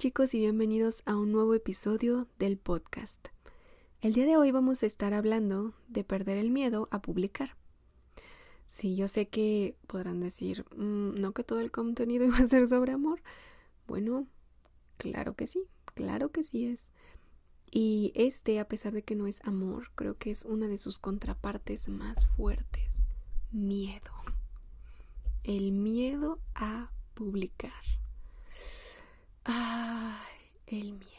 chicos 0.00 0.32
y 0.32 0.38
bienvenidos 0.38 1.02
a 1.04 1.14
un 1.14 1.30
nuevo 1.30 1.52
episodio 1.52 2.26
del 2.38 2.56
podcast. 2.56 3.28
El 4.00 4.14
día 4.14 4.24
de 4.24 4.38
hoy 4.38 4.50
vamos 4.50 4.82
a 4.82 4.86
estar 4.86 5.12
hablando 5.12 5.74
de 5.88 6.04
perder 6.04 6.38
el 6.38 6.48
miedo 6.48 6.88
a 6.90 7.02
publicar. 7.02 7.54
Sí, 8.66 8.96
yo 8.96 9.08
sé 9.08 9.28
que 9.28 9.76
podrán 9.86 10.20
decir, 10.20 10.64
mm, 10.74 11.20
no 11.20 11.32
que 11.32 11.44
todo 11.44 11.60
el 11.60 11.70
contenido 11.70 12.24
iba 12.28 12.38
a 12.38 12.46
ser 12.46 12.66
sobre 12.66 12.92
amor. 12.92 13.20
Bueno, 13.86 14.26
claro 14.96 15.34
que 15.34 15.46
sí, 15.46 15.66
claro 15.84 16.30
que 16.30 16.44
sí 16.44 16.64
es. 16.64 16.92
Y 17.70 18.12
este, 18.14 18.58
a 18.58 18.66
pesar 18.66 18.94
de 18.94 19.02
que 19.02 19.16
no 19.16 19.26
es 19.26 19.44
amor, 19.44 19.90
creo 19.96 20.16
que 20.16 20.30
es 20.30 20.46
una 20.46 20.66
de 20.66 20.78
sus 20.78 20.98
contrapartes 20.98 21.90
más 21.90 22.24
fuertes. 22.24 23.04
Miedo. 23.52 24.14
El 25.44 25.72
miedo 25.72 26.40
a 26.54 26.90
publicar. 27.12 27.99
Ay, 29.44 30.52
el 30.66 30.92
miedo. 30.92 31.10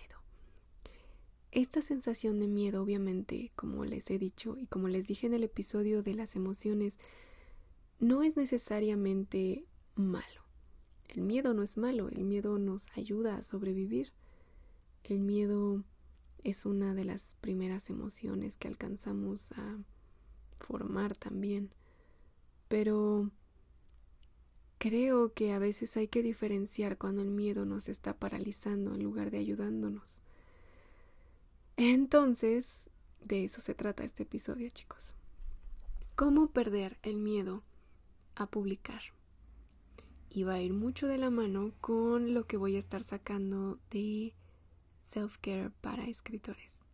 Esta 1.51 1.81
sensación 1.81 2.39
de 2.39 2.47
miedo, 2.47 2.81
obviamente, 2.81 3.51
como 3.55 3.83
les 3.85 4.09
he 4.09 4.17
dicho 4.17 4.57
y 4.57 4.67
como 4.67 4.87
les 4.87 5.07
dije 5.07 5.27
en 5.27 5.33
el 5.33 5.43
episodio 5.43 6.01
de 6.01 6.13
las 6.13 6.35
emociones, 6.35 6.99
no 7.99 8.23
es 8.23 8.37
necesariamente 8.37 9.65
malo. 9.95 10.41
El 11.09 11.21
miedo 11.21 11.53
no 11.53 11.61
es 11.61 11.77
malo, 11.77 12.07
el 12.09 12.23
miedo 12.23 12.57
nos 12.57 12.89
ayuda 12.95 13.35
a 13.35 13.43
sobrevivir. 13.43 14.13
El 15.03 15.19
miedo 15.19 15.83
es 16.43 16.65
una 16.65 16.93
de 16.93 17.03
las 17.03 17.35
primeras 17.41 17.89
emociones 17.89 18.57
que 18.57 18.67
alcanzamos 18.67 19.51
a 19.53 19.77
formar 20.55 21.15
también. 21.15 21.73
Pero 22.69 23.29
Creo 24.81 25.31
que 25.31 25.53
a 25.53 25.59
veces 25.59 25.95
hay 25.95 26.07
que 26.07 26.23
diferenciar 26.23 26.97
cuando 26.97 27.21
el 27.21 27.29
miedo 27.29 27.65
nos 27.65 27.87
está 27.87 28.17
paralizando 28.17 28.95
en 28.95 29.03
lugar 29.03 29.29
de 29.29 29.37
ayudándonos. 29.37 30.21
Entonces, 31.77 32.89
de 33.23 33.43
eso 33.43 33.61
se 33.61 33.75
trata 33.75 34.03
este 34.03 34.23
episodio, 34.23 34.67
chicos. 34.71 35.13
¿Cómo 36.15 36.47
perder 36.47 36.97
el 37.03 37.19
miedo 37.19 37.61
a 38.33 38.47
publicar? 38.47 39.03
Y 40.31 40.45
va 40.45 40.53
a 40.53 40.61
ir 40.61 40.73
mucho 40.73 41.07
de 41.07 41.19
la 41.19 41.29
mano 41.29 41.73
con 41.79 42.33
lo 42.33 42.47
que 42.47 42.57
voy 42.57 42.75
a 42.75 42.79
estar 42.79 43.03
sacando 43.03 43.77
de 43.91 44.33
self-care 44.99 45.69
para 45.81 46.07
escritores. 46.07 46.87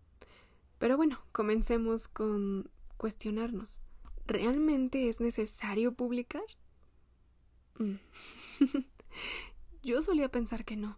Pero 0.77 0.97
bueno, 0.97 1.21
comencemos 1.31 2.09
con 2.09 2.69
cuestionarnos. 2.97 3.79
¿Realmente 4.25 5.07
es 5.07 5.21
necesario 5.21 5.93
publicar? 5.93 6.43
Yo 9.83 10.01
solía 10.01 10.29
pensar 10.29 10.65
que 10.65 10.77
no. 10.77 10.97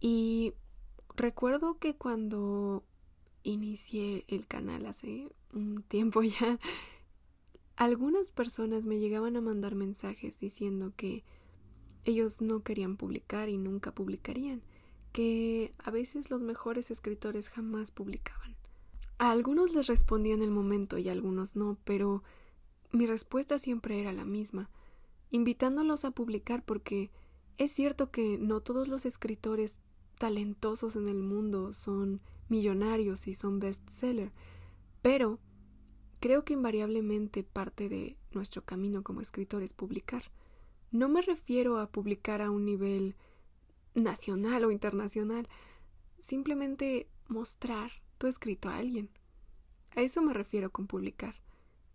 Y 0.00 0.54
recuerdo 1.16 1.78
que 1.78 1.96
cuando 1.96 2.84
inicié 3.42 4.24
el 4.28 4.46
canal 4.46 4.86
hace 4.86 5.28
un 5.52 5.82
tiempo 5.82 6.22
ya, 6.22 6.58
algunas 7.76 8.30
personas 8.30 8.84
me 8.84 8.98
llegaban 8.98 9.36
a 9.36 9.40
mandar 9.40 9.74
mensajes 9.74 10.40
diciendo 10.40 10.92
que 10.96 11.24
ellos 12.04 12.40
no 12.40 12.62
querían 12.62 12.96
publicar 12.96 13.48
y 13.48 13.58
nunca 13.58 13.92
publicarían, 13.92 14.62
que 15.12 15.74
a 15.78 15.90
veces 15.90 16.30
los 16.30 16.40
mejores 16.40 16.90
escritores 16.90 17.48
jamás 17.48 17.90
publicaban. 17.90 18.56
A 19.18 19.30
algunos 19.30 19.74
les 19.74 19.86
respondía 19.86 20.34
en 20.34 20.42
el 20.42 20.50
momento 20.50 20.98
y 20.98 21.08
a 21.08 21.12
algunos 21.12 21.56
no, 21.56 21.78
pero 21.84 22.22
mi 22.92 23.06
respuesta 23.06 23.58
siempre 23.58 24.00
era 24.00 24.12
la 24.12 24.24
misma 24.24 24.70
invitándolos 25.30 26.04
a 26.04 26.10
publicar 26.10 26.64
porque 26.64 27.10
es 27.58 27.72
cierto 27.72 28.10
que 28.10 28.38
no 28.38 28.60
todos 28.60 28.88
los 28.88 29.06
escritores 29.06 29.80
talentosos 30.18 30.96
en 30.96 31.08
el 31.08 31.22
mundo 31.22 31.72
son 31.72 32.20
millonarios 32.48 33.26
y 33.26 33.34
son 33.34 33.58
bestseller, 33.58 34.32
pero 35.02 35.38
creo 36.20 36.44
que 36.44 36.54
invariablemente 36.54 37.42
parte 37.42 37.88
de 37.88 38.16
nuestro 38.32 38.64
camino 38.64 39.02
como 39.02 39.20
escritor 39.20 39.62
es 39.62 39.72
publicar. 39.72 40.24
No 40.90 41.08
me 41.08 41.22
refiero 41.22 41.78
a 41.78 41.90
publicar 41.90 42.40
a 42.40 42.50
un 42.50 42.64
nivel 42.64 43.16
nacional 43.94 44.64
o 44.64 44.70
internacional, 44.70 45.48
simplemente 46.18 47.08
mostrar 47.28 47.90
tu 48.18 48.26
escrito 48.26 48.68
a 48.68 48.76
alguien. 48.76 49.10
A 49.94 50.02
eso 50.02 50.22
me 50.22 50.32
refiero 50.32 50.70
con 50.70 50.86
publicar. 50.86 51.34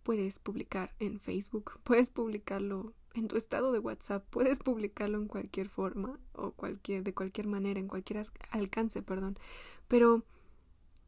Puedes 0.02 0.38
publicar 0.38 0.94
en 0.98 1.20
Facebook, 1.20 1.80
puedes 1.84 2.10
publicarlo 2.10 2.94
en 3.14 3.28
tu 3.28 3.36
estado 3.36 3.72
de 3.72 3.78
WhatsApp, 3.78 4.24
puedes 4.30 4.58
publicarlo 4.58 5.18
en 5.18 5.28
cualquier 5.28 5.68
forma 5.68 6.18
o 6.32 6.52
cualquier 6.52 7.02
de 7.02 7.14
cualquier 7.14 7.46
manera, 7.46 7.78
en 7.78 7.88
cualquier 7.88 8.26
alcance, 8.50 9.02
perdón. 9.02 9.38
Pero 9.88 10.24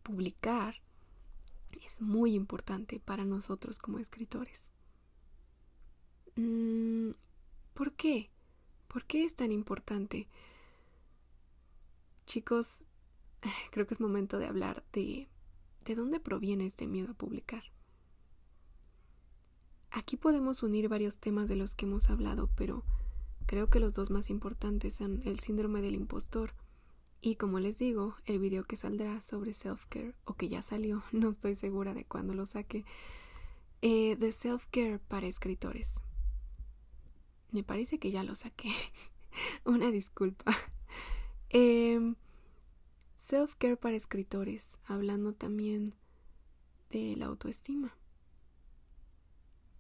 publicar 0.03 0.83
es 1.85 2.01
muy 2.01 2.35
importante 2.35 3.01
para 3.01 3.25
nosotros 3.25 3.79
como 3.79 3.99
escritores. 3.99 4.71
Mm, 6.37 7.11
¿Por 7.75 7.93
qué? 7.93 8.31
¿Por 8.89 9.05
qué 9.05 9.25
es 9.25 9.35
tan 9.35 9.53
importante? 9.53 10.29
Chicos, 12.27 12.85
creo 13.71 13.87
que 13.87 13.95
es 13.95 14.01
momento 14.01 14.39
de 14.39 14.47
hablar 14.47 14.85
de 14.93 15.29
de 15.85 15.95
dónde 15.95 16.21
proviene 16.21 16.65
este 16.67 16.87
miedo 16.87 17.13
a 17.13 17.15
publicar. 17.15 17.63
Aquí 19.97 20.17
podemos 20.17 20.65
unir 20.65 20.89
varios 20.89 21.21
temas 21.21 21.47
de 21.47 21.55
los 21.55 21.77
que 21.77 21.87
hemos 21.87 22.11
hablado, 22.11 22.51
pero 22.57 22.83
creo 23.47 23.71
que 23.71 23.79
los 23.79 23.95
dos 23.95 24.11
más 24.11 24.29
importantes 24.29 24.97
son 24.97 25.23
el 25.25 25.39
síndrome 25.39 25.83
del 25.83 25.95
impostor 25.95 26.53
y, 27.21 27.37
como 27.37 27.61
les 27.61 27.79
digo, 27.79 28.17
el 28.27 28.41
video 28.41 28.65
que 28.65 28.75
saldrá 28.75 29.21
sobre 29.21 29.53
self-care 29.55 30.17
o 30.25 30.35
que 30.35 30.49
ya 30.49 30.63
salió, 30.63 31.05
no 31.13 31.29
estoy 31.29 31.55
segura 31.55 31.95
de 31.95 32.05
cuándo 32.05 32.35
lo 32.35 32.45
saque, 32.45 32.85
eh, 33.83 34.17
de 34.17 34.33
self-care 34.33 34.99
para 34.99 35.29
escritores. 35.29 36.01
Me 37.53 37.63
parece 37.63 38.01
que 38.01 38.11
ya 38.11 38.25
lo 38.25 38.35
saqué. 38.35 38.73
Una 39.65 39.93
disculpa. 39.93 40.53
Em, 41.51 42.17
self-care 43.17 43.77
para 43.77 43.95
escritores, 43.95 44.77
hablando 44.87 45.35
también 45.35 45.95
de 46.91 47.15
la 47.15 47.27
autoestima. 47.27 47.97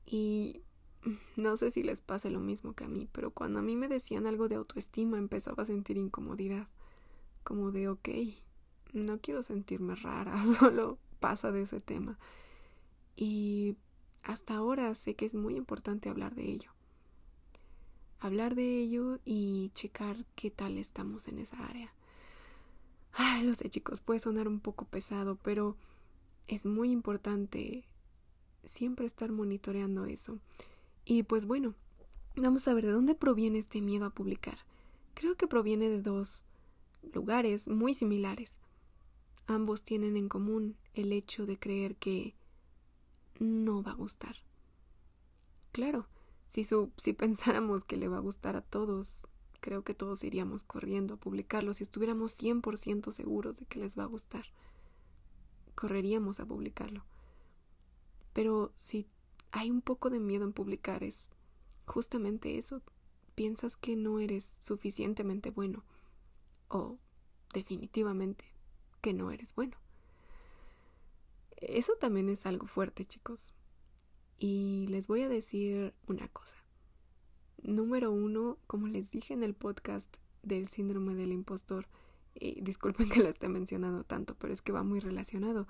Y 0.07 0.63
no 1.37 1.57
sé 1.57 1.71
si 1.71 1.83
les 1.83 2.01
pasa 2.01 2.31
lo 2.31 2.41
mismo 2.41 2.75
que 2.75 2.85
a 2.85 2.89
mí, 2.89 3.09
pero 3.13 3.31
cuando 3.31 3.59
a 3.59 3.63
mí 3.63 3.77
me 3.77 3.89
decían 3.89 4.27
algo 4.27 4.49
de 4.49 4.57
autoestima 4.57 5.19
empezaba 5.19 5.63
a 5.63 5.67
sentir 5.67 5.97
incomodidad, 5.97 6.69
como 7.43 7.71
de, 7.73 7.89
ok, 7.89 8.09
no 8.93 9.19
quiero 9.21 9.43
sentirme 9.43 9.95
rara, 9.95 10.43
solo 10.59 10.99
pasa 11.21 11.53
de 11.53 11.63
ese 11.63 11.81
tema. 11.81 12.19
Y 13.17 13.77
hasta 14.23 14.55
ahora 14.55 14.95
sé 14.95 15.15
que 15.15 15.27
es 15.27 15.35
muy 15.35 15.57
importante 15.57 16.09
hablar 16.09 16.35
de 16.35 16.45
ello. 16.51 16.71
Hablar 18.21 18.55
de 18.55 18.79
ello 18.79 19.19
y 19.25 19.71
checar 19.75 20.25
qué 20.35 20.51
tal 20.51 20.79
estamos 20.79 21.29
en 21.29 21.39
esa 21.39 21.63
área. 21.67 21.93
Ay, 23.13 23.45
lo 23.45 23.55
sé 23.55 23.69
chicos, 23.71 24.01
puede 24.01 24.21
sonar 24.21 24.49
un 24.49 24.61
poco 24.61 24.87
pesado, 24.87 25.37
pero 25.37 25.77
es 26.49 26.67
muy 26.67 26.91
importante 26.91 27.85
siempre 28.67 29.07
estar 29.07 29.33
monitoreando 29.33 30.07
eso. 30.07 30.39
Y 31.05 31.23
pues 31.25 31.47
bueno, 31.47 31.75
vamos 32.37 32.67
a 32.67 32.75
ver 32.75 32.87
de 32.87 32.93
dónde 32.93 33.15
proviene 33.15 33.59
este 33.59 33.81
miedo 33.81 34.07
a 34.07 34.11
publicar. 34.11 34.59
Creo 35.15 35.37
que 35.37 35.47
proviene 35.47 35.89
de 35.89 36.03
dos 36.03 36.45
lugares 37.13 37.69
muy 37.69 37.95
similares. 37.95 38.59
Ambos 39.47 39.83
tienen 39.83 40.17
en 40.17 40.29
común 40.29 40.77
el 40.95 41.13
hecho 41.13 41.47
de 41.47 41.59
creer 41.59 41.97
que 41.97 42.35
no 43.39 43.83
va 43.83 43.93
a 43.93 43.97
gustar. 43.97 44.37
Claro, 45.73 46.07
si, 46.47 46.67
si 46.97 47.13
pensáramos 47.13 47.85
que 47.85 47.97
le 47.97 48.09
va 48.09 48.19
a 48.19 48.21
gustar 48.21 48.57
a 48.57 48.63
todos, 48.63 49.27
creo 49.61 49.83
que 49.83 49.95
todos 49.95 50.25
iríamos 50.25 50.65
corriendo 50.65 51.15
a 51.15 51.19
publicarlo 51.19 51.75
si 51.75 51.85
estuviéramos 51.85 52.41
100% 52.41 53.13
seguros 53.13 53.59
de 53.59 53.67
que 53.67 53.81
les 53.81 53.99
va 53.99 54.05
a 54.05 54.07
gustar. 54.07 54.47
Correríamos 55.75 56.41
a 56.41 56.47
publicarlo. 56.47 57.05
Pero 58.35 58.73
si 58.77 59.07
hay 59.53 59.71
un 59.71 59.81
poco 59.81 60.11
de 60.11 60.21
miedo 60.21 60.45
en 60.45 60.53
publicar 60.53 61.03
es 61.03 61.25
justamente 61.87 62.59
eso. 62.59 62.83
Piensas 63.35 63.77
que 63.77 63.97
no 63.97 64.21
eres 64.21 64.59
suficientemente 64.61 65.51
bueno 65.51 65.85
o 66.69 66.99
definitivamente 67.55 68.45
que 69.01 69.15
no 69.15 69.31
eres 69.31 69.55
bueno. 69.55 69.77
Eso 71.57 71.95
también 71.99 72.29
es 72.29 72.45
algo 72.45 72.67
fuerte, 72.67 73.07
chicos. 73.07 73.55
Y 74.37 74.87
les 74.89 75.07
voy 75.07 75.23
a 75.23 75.29
decir 75.29 75.95
una 76.07 76.29
cosa. 76.29 76.59
Número 77.63 78.13
uno, 78.13 78.59
como 78.67 78.89
les 78.89 79.11
dije 79.11 79.33
en 79.33 79.43
el 79.43 79.55
podcast 79.55 80.15
del 80.43 80.69
síndrome 80.69 81.15
del 81.15 81.33
impostor, 81.33 81.87
y 82.35 82.61
disculpen 82.61 83.09
que 83.09 83.23
lo 83.23 83.29
esté 83.29 83.49
mencionando 83.49 84.05
tanto, 84.05 84.35
pero 84.35 84.53
es 84.53 84.61
que 84.61 84.73
va 84.73 84.83
muy 84.83 85.01
relacionado. 85.01 85.67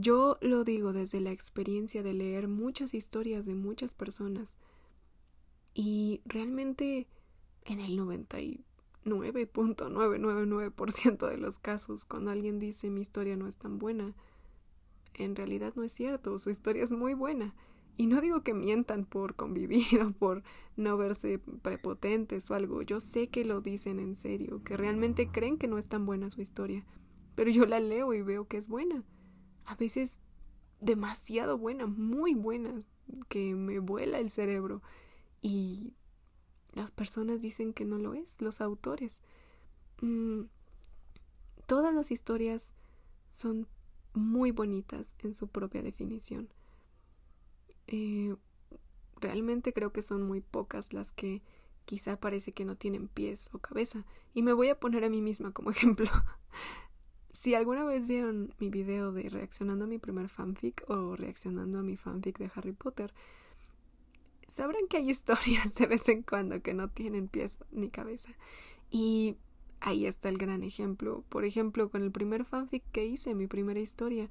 Yo 0.00 0.38
lo 0.40 0.64
digo 0.64 0.94
desde 0.94 1.20
la 1.20 1.30
experiencia 1.30 2.02
de 2.02 2.14
leer 2.14 2.48
muchas 2.48 2.94
historias 2.94 3.44
de 3.44 3.54
muchas 3.54 3.92
personas 3.92 4.56
y 5.74 6.22
realmente 6.24 7.06
en 7.66 7.80
el 7.80 7.98
99% 7.98 8.60
9.999% 9.04 11.28
de 11.28 11.36
los 11.36 11.58
casos, 11.58 12.06
cuando 12.06 12.30
alguien 12.30 12.58
dice 12.58 12.88
mi 12.88 13.02
historia 13.02 13.36
no 13.36 13.46
es 13.46 13.56
tan 13.56 13.78
buena, 13.78 14.14
en 15.14 15.36
realidad 15.36 15.74
no 15.76 15.82
es 15.82 15.92
cierto, 15.92 16.38
su 16.38 16.50
historia 16.50 16.84
es 16.84 16.92
muy 16.92 17.14
buena. 17.14 17.54
Y 17.96 18.06
no 18.06 18.22
digo 18.22 18.42
que 18.42 18.54
mientan 18.54 19.04
por 19.04 19.34
convivir 19.34 19.84
o 20.02 20.12
por 20.12 20.42
no 20.76 20.96
verse 20.96 21.38
prepotentes 21.38 22.50
o 22.50 22.54
algo, 22.54 22.80
yo 22.80 23.00
sé 23.00 23.28
que 23.28 23.44
lo 23.44 23.60
dicen 23.60 24.00
en 24.00 24.16
serio, 24.16 24.62
que 24.64 24.78
realmente 24.78 25.30
creen 25.30 25.58
que 25.58 25.68
no 25.68 25.76
es 25.76 25.88
tan 25.88 26.06
buena 26.06 26.30
su 26.30 26.40
historia, 26.40 26.86
pero 27.34 27.50
yo 27.50 27.66
la 27.66 27.80
leo 27.80 28.14
y 28.14 28.22
veo 28.22 28.48
que 28.48 28.56
es 28.56 28.68
buena. 28.68 29.04
A 29.64 29.74
veces 29.74 30.20
demasiado 30.80 31.58
buena, 31.58 31.86
muy 31.86 32.34
buena, 32.34 32.82
que 33.28 33.54
me 33.54 33.78
vuela 33.78 34.18
el 34.18 34.30
cerebro. 34.30 34.82
Y 35.42 35.94
las 36.72 36.90
personas 36.90 37.42
dicen 37.42 37.72
que 37.72 37.84
no 37.84 37.98
lo 37.98 38.14
es, 38.14 38.36
los 38.40 38.60
autores. 38.60 39.22
Mm, 40.00 40.42
todas 41.66 41.94
las 41.94 42.10
historias 42.10 42.72
son 43.28 43.68
muy 44.14 44.50
bonitas 44.50 45.14
en 45.20 45.34
su 45.34 45.48
propia 45.48 45.82
definición. 45.82 46.48
Eh, 47.86 48.34
realmente 49.20 49.72
creo 49.72 49.92
que 49.92 50.02
son 50.02 50.22
muy 50.22 50.40
pocas 50.40 50.92
las 50.92 51.12
que 51.12 51.42
quizá 51.84 52.18
parece 52.18 52.52
que 52.52 52.64
no 52.64 52.76
tienen 52.76 53.08
pies 53.08 53.50
o 53.52 53.58
cabeza. 53.58 54.04
Y 54.34 54.42
me 54.42 54.52
voy 54.52 54.68
a 54.68 54.78
poner 54.78 55.04
a 55.04 55.08
mí 55.08 55.20
misma 55.20 55.52
como 55.52 55.70
ejemplo. 55.72 56.08
Si 57.32 57.54
alguna 57.54 57.84
vez 57.84 58.06
vieron 58.06 58.52
mi 58.58 58.70
video 58.70 59.12
de 59.12 59.28
reaccionando 59.28 59.84
a 59.84 59.88
mi 59.88 59.98
primer 59.98 60.28
fanfic 60.28 60.84
o 60.88 61.16
reaccionando 61.16 61.78
a 61.78 61.82
mi 61.82 61.96
fanfic 61.96 62.38
de 62.38 62.50
Harry 62.54 62.72
Potter, 62.72 63.12
sabrán 64.46 64.86
que 64.88 64.98
hay 64.98 65.10
historias 65.10 65.74
de 65.74 65.86
vez 65.86 66.08
en 66.08 66.22
cuando 66.22 66.62
que 66.62 66.74
no 66.74 66.88
tienen 66.88 67.28
pies 67.28 67.58
ni 67.70 67.88
cabeza. 67.88 68.32
Y 68.90 69.36
ahí 69.80 70.06
está 70.06 70.28
el 70.28 70.38
gran 70.38 70.62
ejemplo. 70.62 71.24
Por 71.28 71.44
ejemplo, 71.44 71.90
con 71.90 72.02
el 72.02 72.10
primer 72.10 72.44
fanfic 72.44 72.82
que 72.92 73.06
hice, 73.06 73.34
mi 73.34 73.46
primera 73.46 73.80
historia, 73.80 74.28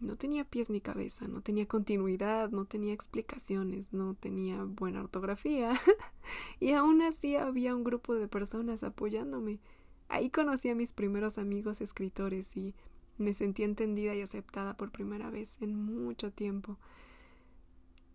no 0.00 0.16
tenía 0.16 0.44
pies 0.44 0.70
ni 0.70 0.80
cabeza, 0.80 1.28
no 1.28 1.40
tenía 1.40 1.66
continuidad, 1.66 2.50
no 2.50 2.64
tenía 2.64 2.92
explicaciones, 2.92 3.92
no 3.92 4.14
tenía 4.14 4.64
buena 4.64 5.00
ortografía. 5.00 5.72
y 6.60 6.72
aún 6.72 7.02
así 7.02 7.36
había 7.36 7.74
un 7.74 7.84
grupo 7.84 8.14
de 8.14 8.28
personas 8.28 8.82
apoyándome. 8.82 9.60
Ahí 10.08 10.30
conocí 10.30 10.68
a 10.68 10.74
mis 10.74 10.92
primeros 10.92 11.38
amigos 11.38 11.80
escritores 11.80 12.56
y 12.56 12.74
me 13.18 13.34
sentí 13.34 13.62
entendida 13.62 14.14
y 14.14 14.22
aceptada 14.22 14.76
por 14.76 14.90
primera 14.90 15.30
vez 15.30 15.58
en 15.60 15.74
mucho 15.74 16.32
tiempo. 16.32 16.78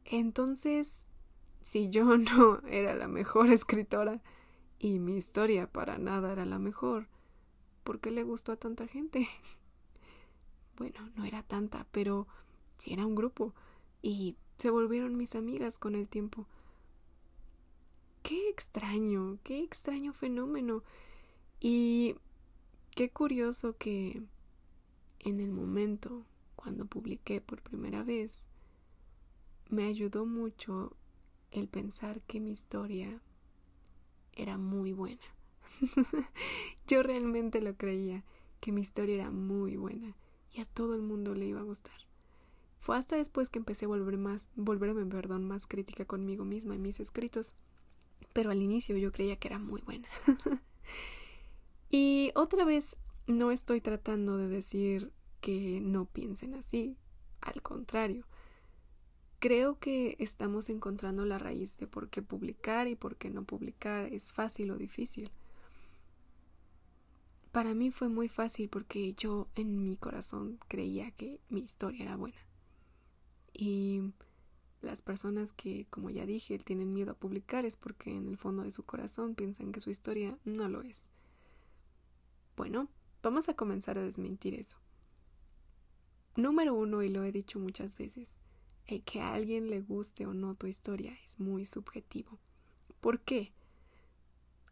Entonces, 0.06 1.06
si 1.62 1.90
yo 1.90 2.06
no 2.18 2.62
era 2.68 2.96
la 2.96 3.08
mejor 3.08 3.50
escritora 3.50 4.22
y 4.78 5.00
mi 5.00 5.18
historia 5.18 5.72
para 5.72 5.98
nada 5.98 6.32
era 6.32 6.46
la 6.46 6.60
mejor, 6.60 7.08
¿por 7.84 8.00
qué 8.00 8.12
le 8.12 8.24
gustó 8.24 8.52
a 8.52 8.58
tanta 8.58 8.88
gente? 8.88 9.28
Bueno, 10.78 11.12
no 11.18 11.26
era 11.26 11.44
tanta, 11.44 11.86
pero 11.92 12.26
sí 12.78 12.94
era 12.94 13.06
un 13.06 13.14
grupo 13.14 13.54
y 14.02 14.38
se 14.58 14.70
volvieron 14.70 15.18
mis 15.18 15.36
amigas 15.36 15.78
con 15.78 15.94
el 15.94 16.08
tiempo. 16.08 16.48
Qué 18.24 18.48
extraño, 18.50 19.40
qué 19.44 19.62
extraño 19.62 20.14
fenómeno. 20.14 20.84
Y 21.60 22.16
qué 22.92 23.10
curioso 23.10 23.76
que 23.78 24.22
en 25.20 25.40
el 25.40 25.52
momento 25.52 26.26
cuando 26.56 26.86
publiqué 26.86 27.42
por 27.42 27.62
primera 27.62 28.04
vez, 28.04 28.48
me 29.70 29.86
ayudó 29.86 30.26
mucho 30.26 30.96
el 31.52 31.68
pensar 31.68 32.22
que 32.22 32.40
mi 32.40 32.52
historia 32.52 33.22
era 34.34 34.58
muy 34.58 34.92
buena. 34.92 35.24
Yo 36.88 37.04
realmente 37.04 37.62
lo 37.62 37.76
creía, 37.76 38.24
que 38.60 38.72
mi 38.72 38.82
historia 38.82 39.16
era 39.16 39.32
muy 39.32 39.78
buena 39.78 40.16
y 40.52 40.62
a 40.62 40.66
todo 40.66 40.96
el 40.96 41.02
mundo 41.02 41.34
le 41.34 41.46
iba 41.46 41.62
a 41.62 41.64
gustar. 41.64 41.96
Fue 42.80 42.98
hasta 42.98 43.16
después 43.16 43.50
que 43.50 43.60
empecé 43.60 43.86
a 43.86 43.90
volver 43.90 44.18
más, 44.18 44.50
volverme, 44.56 45.06
más 45.06 45.68
crítica 45.68 46.06
conmigo 46.06 46.46
misma 46.46 46.76
en 46.76 46.82
mis 46.82 47.00
escritos, 47.00 47.56
pero 48.34 48.52
al 48.52 48.62
inicio 48.62 48.98
yo 48.98 49.12
creía 49.12 49.38
que 49.38 49.48
era 49.48 49.60
muy 49.60 49.82
buena. 49.82 50.08
y 51.90 52.32
otra 52.36 52.66
vez 52.66 52.98
no 53.28 53.52
estoy 53.52 53.82
tratando 53.82 54.38
de 54.38 54.48
decir 54.48 55.12
que 55.42 55.80
no 55.82 56.06
piensen 56.06 56.54
así, 56.54 56.98
al 57.42 57.62
contrario, 57.62 58.26
Creo 59.40 59.80
que 59.80 60.18
estamos 60.20 60.70
encontrando 60.70 61.24
la 61.24 61.38
raíz 61.40 61.78
de 61.78 61.88
por 61.88 62.10
qué 62.10 62.22
publicar 62.22 62.90
y 62.90 62.98
por 62.98 63.16
qué 63.16 63.30
no 63.30 63.46
publicar 63.46 64.12
es 64.12 64.34
fácil 64.34 64.72
o 64.72 64.78
difícil. 64.78 65.32
Para 67.54 67.74
mí 67.74 67.90
fue 67.90 68.10
muy 68.10 68.28
fácil 68.28 68.68
porque 68.68 69.14
yo 69.14 69.48
en 69.56 69.82
mi 69.82 69.96
corazón 69.96 70.60
creía 70.68 71.12
que 71.12 71.40
mi 71.48 71.62
historia 71.62 72.04
era 72.04 72.18
buena. 72.18 72.38
Y 73.54 74.12
las 74.82 75.02
personas 75.02 75.54
que, 75.54 75.88
como 75.90 76.10
ya 76.10 76.26
dije, 76.26 76.58
tienen 76.58 76.94
miedo 76.94 77.12
a 77.12 77.18
publicar 77.18 77.64
es 77.64 77.78
porque 77.78 78.12
en 78.14 78.28
el 78.28 78.36
fondo 78.36 78.64
de 78.64 78.72
su 78.72 78.84
corazón 78.84 79.36
piensan 79.36 79.72
que 79.72 79.80
su 79.80 79.90
historia 79.90 80.38
no 80.44 80.68
lo 80.68 80.82
es. 80.82 81.10
Bueno, 82.60 82.90
vamos 83.24 83.48
a 83.48 83.54
comenzar 83.54 83.98
a 83.98 84.04
desmentir 84.04 84.54
eso. 84.54 84.76
Número 86.36 86.74
uno, 86.74 87.02
y 87.04 87.08
lo 87.08 87.24
he 87.24 87.32
dicho 87.32 87.58
muchas 87.58 87.96
veces, 87.96 88.38
el 88.86 89.02
que 89.04 89.22
a 89.22 89.34
alguien 89.34 89.70
le 89.70 89.80
guste 89.80 90.26
o 90.26 90.34
no 90.34 90.56
tu 90.56 90.68
historia 90.68 91.18
es 91.24 91.40
muy 91.40 91.64
subjetivo. 91.64 92.38
¿Por 93.00 93.22
qué? 93.22 93.54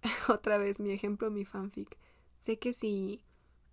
Otra 0.28 0.58
vez 0.58 0.82
mi 0.82 0.92
ejemplo, 0.92 1.32
mi 1.32 1.46
fanfic. 1.46 1.98
Sé 2.36 2.60
que 2.60 2.74
si 2.74 3.24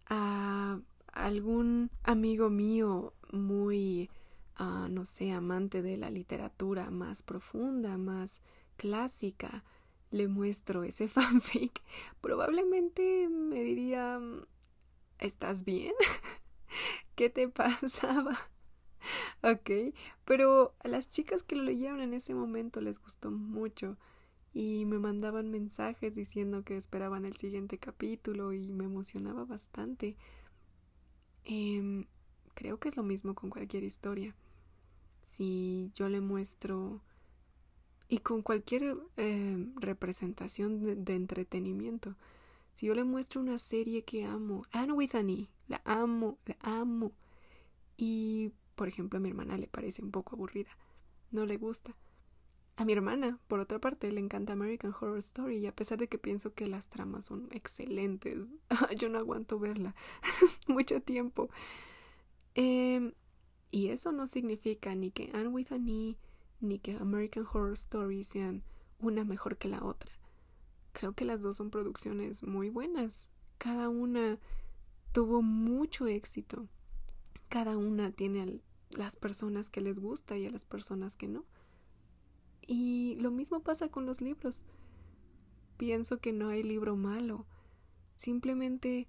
a 0.06 0.78
algún 1.08 1.90
amigo 2.04 2.50
mío 2.50 3.14
muy, 3.32 4.12
ah, 4.54 4.86
no 4.88 5.04
sé, 5.06 5.32
amante 5.32 5.82
de 5.82 5.96
la 5.96 6.10
literatura 6.10 6.88
más 6.92 7.24
profunda, 7.24 7.98
más 7.98 8.42
clásica, 8.76 9.64
le 10.14 10.28
muestro 10.28 10.84
ese 10.84 11.08
fanfic, 11.08 11.82
probablemente 12.20 13.28
me 13.28 13.62
diría, 13.62 14.20
¿estás 15.18 15.64
bien? 15.64 15.92
¿Qué 17.16 17.30
te 17.30 17.48
pasaba? 17.48 18.38
ok, 19.42 19.94
pero 20.24 20.74
a 20.78 20.88
las 20.88 21.10
chicas 21.10 21.42
que 21.42 21.56
lo 21.56 21.64
leyeron 21.64 22.00
en 22.00 22.14
ese 22.14 22.32
momento 22.32 22.80
les 22.80 23.00
gustó 23.00 23.32
mucho 23.32 23.96
y 24.52 24.84
me 24.86 25.00
mandaban 25.00 25.50
mensajes 25.50 26.14
diciendo 26.14 26.62
que 26.62 26.76
esperaban 26.76 27.24
el 27.24 27.36
siguiente 27.36 27.78
capítulo 27.78 28.52
y 28.52 28.68
me 28.68 28.84
emocionaba 28.84 29.44
bastante. 29.44 30.16
Em, 31.44 32.06
creo 32.54 32.78
que 32.78 32.88
es 32.88 32.96
lo 32.96 33.02
mismo 33.02 33.34
con 33.34 33.50
cualquier 33.50 33.82
historia. 33.82 34.36
Si 35.22 35.90
yo 35.94 36.08
le 36.08 36.20
muestro 36.20 37.02
y 38.08 38.18
con 38.18 38.42
cualquier 38.42 38.96
em, 39.16 39.74
representación 39.76 41.04
de, 41.04 41.14
entretenimiento, 41.14 42.16
si 42.74 42.86
yo 42.86 42.94
le 42.94 43.04
muestro 43.04 43.40
una 43.40 43.58
serie 43.58 44.04
que 44.04 44.24
amo, 44.24 44.64
Anne 44.72 44.92
with 44.92 45.14
Annie, 45.14 45.48
la 45.68 45.80
amo, 45.84 46.38
la 46.46 46.56
amo, 46.60 47.12
y 47.96 48.52
por 48.74 48.88
ejemplo, 48.88 49.18
a 49.18 49.20
mi 49.20 49.28
hermana 49.28 49.56
le 49.56 49.68
parece 49.68 50.02
un 50.02 50.10
poco 50.10 50.34
aburrida. 50.34 50.70
No 51.30 51.46
le 51.46 51.56
gusta. 51.56 51.96
A 52.76 52.84
mi 52.84 52.92
hermana, 52.92 53.38
por 53.46 53.60
otra 53.60 53.78
parte, 53.78 54.10
le 54.10 54.20
encanta 54.20 54.52
American 54.52 54.92
Horror 54.92 55.18
Story 55.18 55.58
y 55.58 55.66
a 55.66 55.74
pesar 55.74 55.98
de 55.98 56.08
que 56.08 56.18
pienso 56.18 56.54
que 56.54 56.66
las 56.66 56.88
tramas 56.88 57.26
son 57.26 57.48
excelentes, 57.52 58.52
yo 58.98 59.08
no 59.08 59.18
aguanto 59.18 59.60
verla 59.60 59.94
mucho 60.66 61.00
tiempo. 61.00 61.50
Em, 62.54 63.12
y 63.70 63.88
eso 63.88 64.10
no 64.12 64.26
significa 64.26 64.94
ni 64.94 65.10
que 65.12 65.30
Anne 65.34 65.48
with 65.48 65.72
Annie 65.72 66.16
ni 66.60 66.78
que 66.78 66.96
American 66.96 67.46
Horror 67.46 67.72
Story 67.72 68.24
sean 68.24 68.62
una 68.98 69.24
mejor 69.24 69.58
que 69.58 69.68
la 69.68 69.84
otra. 69.84 70.12
Creo 70.92 71.12
que 71.12 71.24
las 71.24 71.42
dos 71.42 71.56
son 71.56 71.70
producciones 71.70 72.42
muy 72.42 72.70
buenas. 72.70 73.30
Cada 73.58 73.88
una 73.88 74.38
tuvo 75.12 75.42
mucho 75.42 76.06
éxito 76.06 76.68
cada 77.54 77.76
una 77.76 78.10
tiene 78.10 78.42
a 78.42 78.98
las 78.98 79.14
personas 79.14 79.70
que 79.70 79.80
les 79.80 80.00
gusta 80.00 80.36
y 80.36 80.44
a 80.44 80.50
las 80.50 80.64
personas 80.64 81.16
que 81.16 81.28
no. 81.28 81.44
Y 82.66 83.14
lo 83.20 83.30
mismo 83.30 83.62
pasa 83.62 83.86
con 83.86 84.06
los 84.06 84.20
libros. 84.20 84.64
Pienso 85.76 86.18
que 86.18 86.32
no 86.32 86.48
hay 86.48 86.64
libro 86.64 86.96
malo. 86.96 87.46
Simplemente 88.16 89.06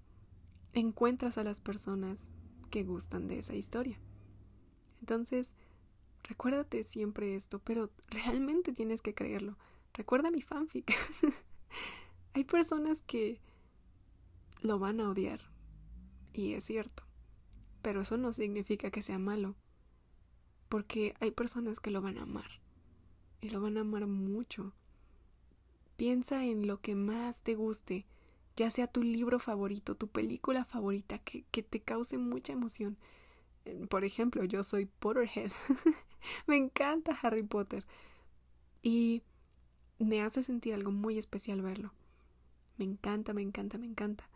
encuentras 0.74 1.38
a 1.38 1.42
las 1.42 1.60
personas 1.60 2.32
que 2.70 2.84
gustan 2.84 3.26
de 3.26 3.40
esa 3.40 3.56
historia. 3.56 3.98
Entonces, 5.00 5.56
recuérdate 6.28 6.84
siempre 6.84 7.34
esto, 7.34 7.58
pero 7.58 7.90
realmente 8.08 8.72
tienes 8.72 9.02
que 9.02 9.14
creerlo. 9.14 9.56
Recuerda 9.94 10.30
mi 10.30 10.42
fanfic. 10.42 10.92
hay 12.34 12.44
personas 12.44 13.02
que 13.02 13.40
lo 14.60 14.78
van 14.78 15.00
a 15.00 15.10
odiar. 15.10 15.40
Y 16.32 16.52
es 16.54 16.64
cierto. 16.64 17.04
Pero 17.82 18.02
eso 18.02 18.16
no 18.16 18.32
significa 18.32 18.90
que 18.90 19.02
sea 19.02 19.18
malo. 19.18 19.56
Porque 20.68 21.14
hay 21.20 21.30
personas 21.30 21.80
que 21.80 21.90
lo 21.90 22.02
van 22.02 22.18
a 22.18 22.22
amar. 22.22 22.60
Y 23.40 23.50
lo 23.50 23.60
van 23.60 23.78
a 23.78 23.82
amar 23.82 24.06
mucho. 24.06 24.72
Piensa 25.96 26.44
en 26.44 26.66
lo 26.66 26.80
que 26.80 26.94
más 26.94 27.42
te 27.42 27.54
guste 27.54 28.06
ya 28.56 28.70
sea 28.70 28.86
tu 28.86 29.02
libro 29.02 29.38
favorito, 29.38 29.94
tu 29.94 30.08
película 30.08 30.64
favorita, 30.64 31.18
que, 31.18 31.44
que 31.50 31.62
te 31.62 31.80
cause 31.80 32.16
mucha 32.16 32.54
emoción. 32.54 32.96
Por 33.90 34.04
ejemplo, 34.04 34.44
yo 34.44 34.64
soy 34.64 34.86
Potterhead. 34.86 35.52
me 36.46 36.56
encanta 36.56 37.18
Harry 37.22 37.42
Potter. 37.42 37.84
Y 38.82 39.22
me 39.98 40.22
hace 40.22 40.42
sentir 40.42 40.74
algo 40.74 40.90
muy 40.90 41.18
especial 41.18 41.62
verlo. 41.62 41.92
Me 42.76 42.84
encanta, 42.84 43.32
me 43.32 43.42
encanta, 43.42 43.78
me 43.78 43.86
encanta. 43.86 44.28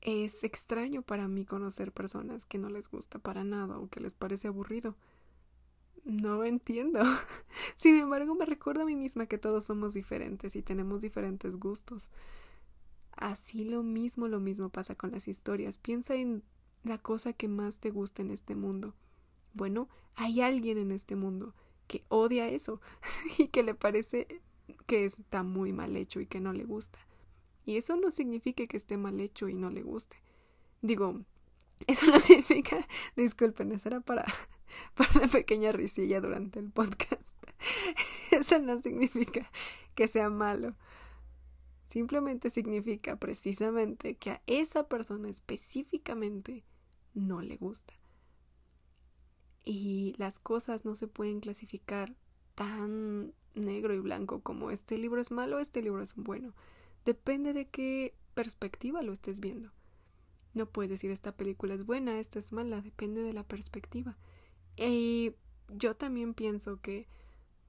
Es 0.00 0.44
extraño 0.44 1.02
para 1.02 1.28
mí 1.28 1.44
conocer 1.44 1.92
personas 1.92 2.46
que 2.46 2.58
no 2.58 2.70
les 2.70 2.88
gusta 2.88 3.18
para 3.18 3.44
nada 3.44 3.78
o 3.78 3.88
que 3.88 4.00
les 4.00 4.14
parece 4.14 4.48
aburrido. 4.48 4.96
No 6.04 6.36
lo 6.36 6.44
entiendo. 6.44 7.00
Sin 7.76 7.96
embargo, 7.96 8.34
me 8.34 8.46
recuerdo 8.46 8.82
a 8.82 8.86
mí 8.86 8.96
misma 8.96 9.26
que 9.26 9.38
todos 9.38 9.64
somos 9.64 9.92
diferentes 9.94 10.56
y 10.56 10.62
tenemos 10.62 11.02
diferentes 11.02 11.56
gustos. 11.56 12.08
Así 13.12 13.64
lo 13.64 13.82
mismo, 13.82 14.28
lo 14.28 14.40
mismo 14.40 14.70
pasa 14.70 14.94
con 14.94 15.10
las 15.10 15.28
historias. 15.28 15.76
Piensa 15.76 16.14
en 16.14 16.42
la 16.84 16.98
cosa 16.98 17.32
que 17.32 17.48
más 17.48 17.78
te 17.78 17.90
gusta 17.90 18.22
en 18.22 18.30
este 18.30 18.54
mundo. 18.54 18.94
Bueno, 19.52 19.88
hay 20.14 20.40
alguien 20.40 20.78
en 20.78 20.92
este 20.92 21.16
mundo 21.16 21.54
que 21.86 22.04
odia 22.08 22.48
eso 22.48 22.80
y 23.38 23.48
que 23.48 23.62
le 23.62 23.74
parece 23.74 24.42
que 24.86 25.04
está 25.04 25.42
muy 25.42 25.72
mal 25.72 25.96
hecho 25.96 26.20
y 26.20 26.26
que 26.26 26.40
no 26.40 26.52
le 26.52 26.64
gusta. 26.64 26.98
Y 27.64 27.76
eso 27.76 27.96
no 27.96 28.10
significa 28.10 28.66
que 28.66 28.76
esté 28.76 28.96
mal 28.96 29.20
hecho 29.20 29.48
y 29.48 29.54
no 29.54 29.70
le 29.70 29.82
guste. 29.82 30.16
Digo, 30.80 31.20
eso 31.86 32.06
no 32.06 32.20
significa, 32.20 32.86
disculpen, 33.16 33.72
eso 33.72 33.88
era 33.88 34.00
para, 34.00 34.24
para 34.94 35.26
pequeña 35.28 35.72
risilla 35.72 36.20
durante 36.20 36.58
el 36.58 36.70
podcast. 36.70 37.22
Eso 38.30 38.58
no 38.60 38.80
significa 38.80 39.50
que 39.94 40.08
sea 40.08 40.30
malo. 40.30 40.76
Simplemente 41.84 42.50
significa 42.50 43.16
precisamente 43.16 44.14
que 44.14 44.30
a 44.30 44.42
esa 44.46 44.88
persona 44.88 45.28
específicamente 45.28 46.64
no 47.14 47.40
le 47.40 47.56
gusta. 47.56 47.94
Y 49.70 50.14
las 50.16 50.38
cosas 50.38 50.86
no 50.86 50.94
se 50.94 51.08
pueden 51.08 51.40
clasificar 51.40 52.16
tan 52.54 53.34
negro 53.54 53.92
y 53.92 53.98
blanco 53.98 54.40
como 54.40 54.70
este 54.70 54.96
libro 54.96 55.20
es 55.20 55.30
malo, 55.30 55.58
este 55.58 55.82
libro 55.82 56.02
es 56.02 56.14
bueno. 56.14 56.54
Depende 57.04 57.52
de 57.52 57.68
qué 57.68 58.14
perspectiva 58.32 59.02
lo 59.02 59.12
estés 59.12 59.40
viendo. 59.40 59.70
No 60.54 60.70
puedes 60.70 60.88
decir 60.88 61.10
esta 61.10 61.36
película 61.36 61.74
es 61.74 61.84
buena, 61.84 62.18
esta 62.18 62.38
es 62.38 62.50
mala, 62.50 62.80
depende 62.80 63.20
de 63.20 63.34
la 63.34 63.42
perspectiva. 63.42 64.16
Y 64.78 65.34
yo 65.68 65.94
también 65.94 66.32
pienso 66.32 66.80
que 66.80 67.06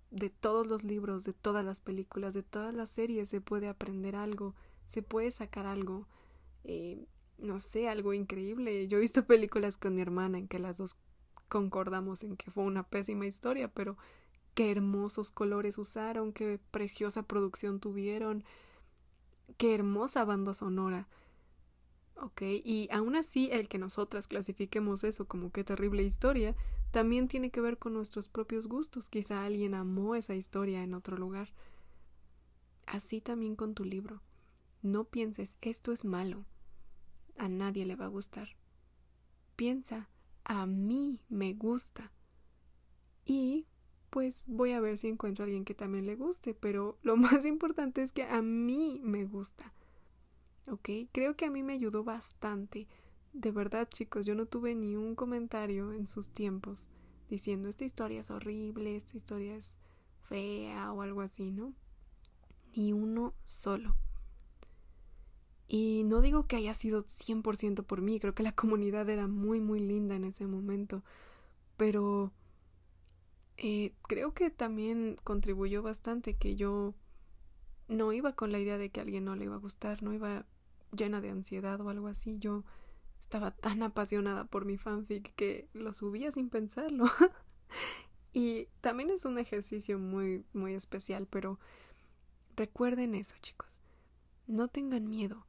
de 0.09 0.29
todos 0.29 0.67
los 0.67 0.85
libros, 0.85 1.25
de 1.25 1.33
todas 1.33 1.65
las 1.65 1.81
películas, 1.81 2.33
de 2.33 2.43
todas 2.43 2.73
las 2.73 2.87
series 2.87 3.27
se 3.27 3.41
puede 3.41 3.67
aprender 3.67 4.15
algo, 4.15 4.55
se 4.85 5.01
puede 5.01 5.31
sacar 5.31 5.65
algo, 5.65 6.07
eh, 6.63 7.05
no 7.39 7.59
sé, 7.59 7.89
algo 7.89 8.13
increíble. 8.13 8.87
Yo 8.87 8.99
he 8.99 9.01
visto 9.01 9.25
películas 9.27 9.75
con 9.75 9.95
mi 9.95 10.01
hermana 10.01 10.37
en 10.37 10.47
que 10.47 10.59
las 10.59 10.77
dos 10.77 10.95
concordamos 11.49 12.23
en 12.23 12.37
que 12.37 12.51
fue 12.51 12.63
una 12.63 12.83
pésima 12.83 13.25
historia, 13.25 13.67
pero 13.67 13.97
qué 14.53 14.71
hermosos 14.71 15.31
colores 15.31 15.77
usaron, 15.77 16.31
qué 16.31 16.59
preciosa 16.71 17.23
producción 17.23 17.79
tuvieron, 17.79 18.43
qué 19.57 19.75
hermosa 19.75 20.23
banda 20.25 20.53
sonora. 20.53 21.07
Ok, 22.21 22.41
y 22.41 22.89
aún 22.91 23.15
así 23.15 23.49
el 23.51 23.69
que 23.69 23.77
nosotras 23.77 24.27
clasifiquemos 24.27 25.03
eso 25.03 25.25
como 25.25 25.51
qué 25.51 25.63
terrible 25.63 26.03
historia, 26.03 26.55
también 26.91 27.27
tiene 27.27 27.49
que 27.49 27.61
ver 27.61 27.77
con 27.77 27.93
nuestros 27.93 28.27
propios 28.27 28.67
gustos. 28.67 29.09
Quizá 29.09 29.45
alguien 29.45 29.73
amó 29.73 30.15
esa 30.15 30.35
historia 30.35 30.83
en 30.83 30.93
otro 30.93 31.17
lugar. 31.17 31.53
Así 32.85 33.21
también 33.21 33.55
con 33.55 33.73
tu 33.73 33.85
libro. 33.85 34.21
No 34.81 35.05
pienses 35.05 35.55
esto 35.61 35.91
es 35.91 36.03
malo. 36.03 36.45
A 37.37 37.47
nadie 37.47 37.85
le 37.85 37.95
va 37.95 38.05
a 38.05 38.09
gustar. 38.09 38.49
Piensa, 39.55 40.09
a 40.49 40.65
mí 40.65 41.21
me 41.29 41.53
gusta. 41.53 42.11
Y 43.23 43.67
pues 44.09 44.45
voy 44.47 44.71
a 44.71 44.79
ver 44.81 44.97
si 44.97 45.07
encuentro 45.07 45.43
a 45.43 45.45
alguien 45.45 45.63
que 45.63 45.75
también 45.75 46.07
le 46.07 46.15
guste, 46.15 46.55
pero 46.55 46.97
lo 47.03 47.15
más 47.15 47.45
importante 47.45 48.01
es 48.01 48.11
que 48.11 48.23
a 48.23 48.41
mí 48.41 48.99
me 49.03 49.25
gusta. 49.25 49.73
¿Ok? 50.67 50.89
Creo 51.11 51.35
que 51.35 51.45
a 51.45 51.51
mí 51.51 51.61
me 51.61 51.73
ayudó 51.73 52.03
bastante. 52.03 52.87
De 53.31 53.51
verdad, 53.51 53.87
chicos, 53.89 54.25
yo 54.25 54.33
no 54.33 54.47
tuve 54.47 54.73
ni 54.73 54.95
un 54.95 55.15
comentario 55.15 55.93
en 55.93 56.07
sus 56.07 56.31
tiempos 56.31 56.89
diciendo 57.29 57.69
esta 57.69 57.85
historia 57.85 58.21
es 58.21 58.31
horrible, 58.31 58.95
esta 58.95 59.17
historia 59.17 59.55
es 59.55 59.77
fea 60.27 60.91
o 60.91 61.03
algo 61.03 61.21
así, 61.21 61.51
¿no? 61.51 61.75
Ni 62.75 62.91
uno 62.91 63.35
solo. 63.45 63.95
Y 65.71 66.03
no 66.05 66.21
digo 66.21 66.47
que 66.47 66.55
haya 66.55 66.73
sido 66.73 67.05
100% 67.05 67.83
por 67.83 68.01
mí, 68.01 68.19
creo 68.19 68.33
que 68.33 68.41
la 68.41 68.53
comunidad 68.53 69.07
era 69.07 69.27
muy, 69.27 69.59
muy 69.59 69.79
linda 69.79 70.15
en 70.15 70.23
ese 70.23 70.47
momento, 70.47 71.03
pero 71.77 72.33
eh, 73.57 73.93
creo 74.07 74.33
que 74.33 74.49
también 74.49 75.17
contribuyó 75.23 75.83
bastante 75.83 76.33
que 76.35 76.55
yo 76.55 76.95
no 77.87 78.13
iba 78.13 78.33
con 78.33 78.51
la 78.51 78.57
idea 78.59 78.79
de 78.79 78.89
que 78.89 78.99
a 78.99 79.03
alguien 79.03 79.25
no 79.25 79.35
le 79.35 79.45
iba 79.45 79.55
a 79.55 79.59
gustar, 79.59 80.01
no 80.01 80.11
iba 80.11 80.47
llena 80.91 81.21
de 81.21 81.29
ansiedad 81.29 81.79
o 81.81 81.89
algo 81.89 82.07
así, 82.07 82.39
yo 82.39 82.63
estaba 83.19 83.51
tan 83.51 83.83
apasionada 83.83 84.45
por 84.45 84.65
mi 84.65 84.77
fanfic 84.77 85.35
que 85.35 85.69
lo 85.73 85.93
subía 85.93 86.31
sin 86.31 86.49
pensarlo. 86.49 87.05
y 88.33 88.69
también 88.81 89.11
es 89.11 89.23
un 89.23 89.37
ejercicio 89.37 89.99
muy, 89.99 90.45
muy 90.51 90.73
especial, 90.73 91.27
pero 91.27 91.59
recuerden 92.55 93.13
eso, 93.13 93.35
chicos. 93.39 93.81
No 94.47 94.67
tengan 94.67 95.07
miedo. 95.07 95.45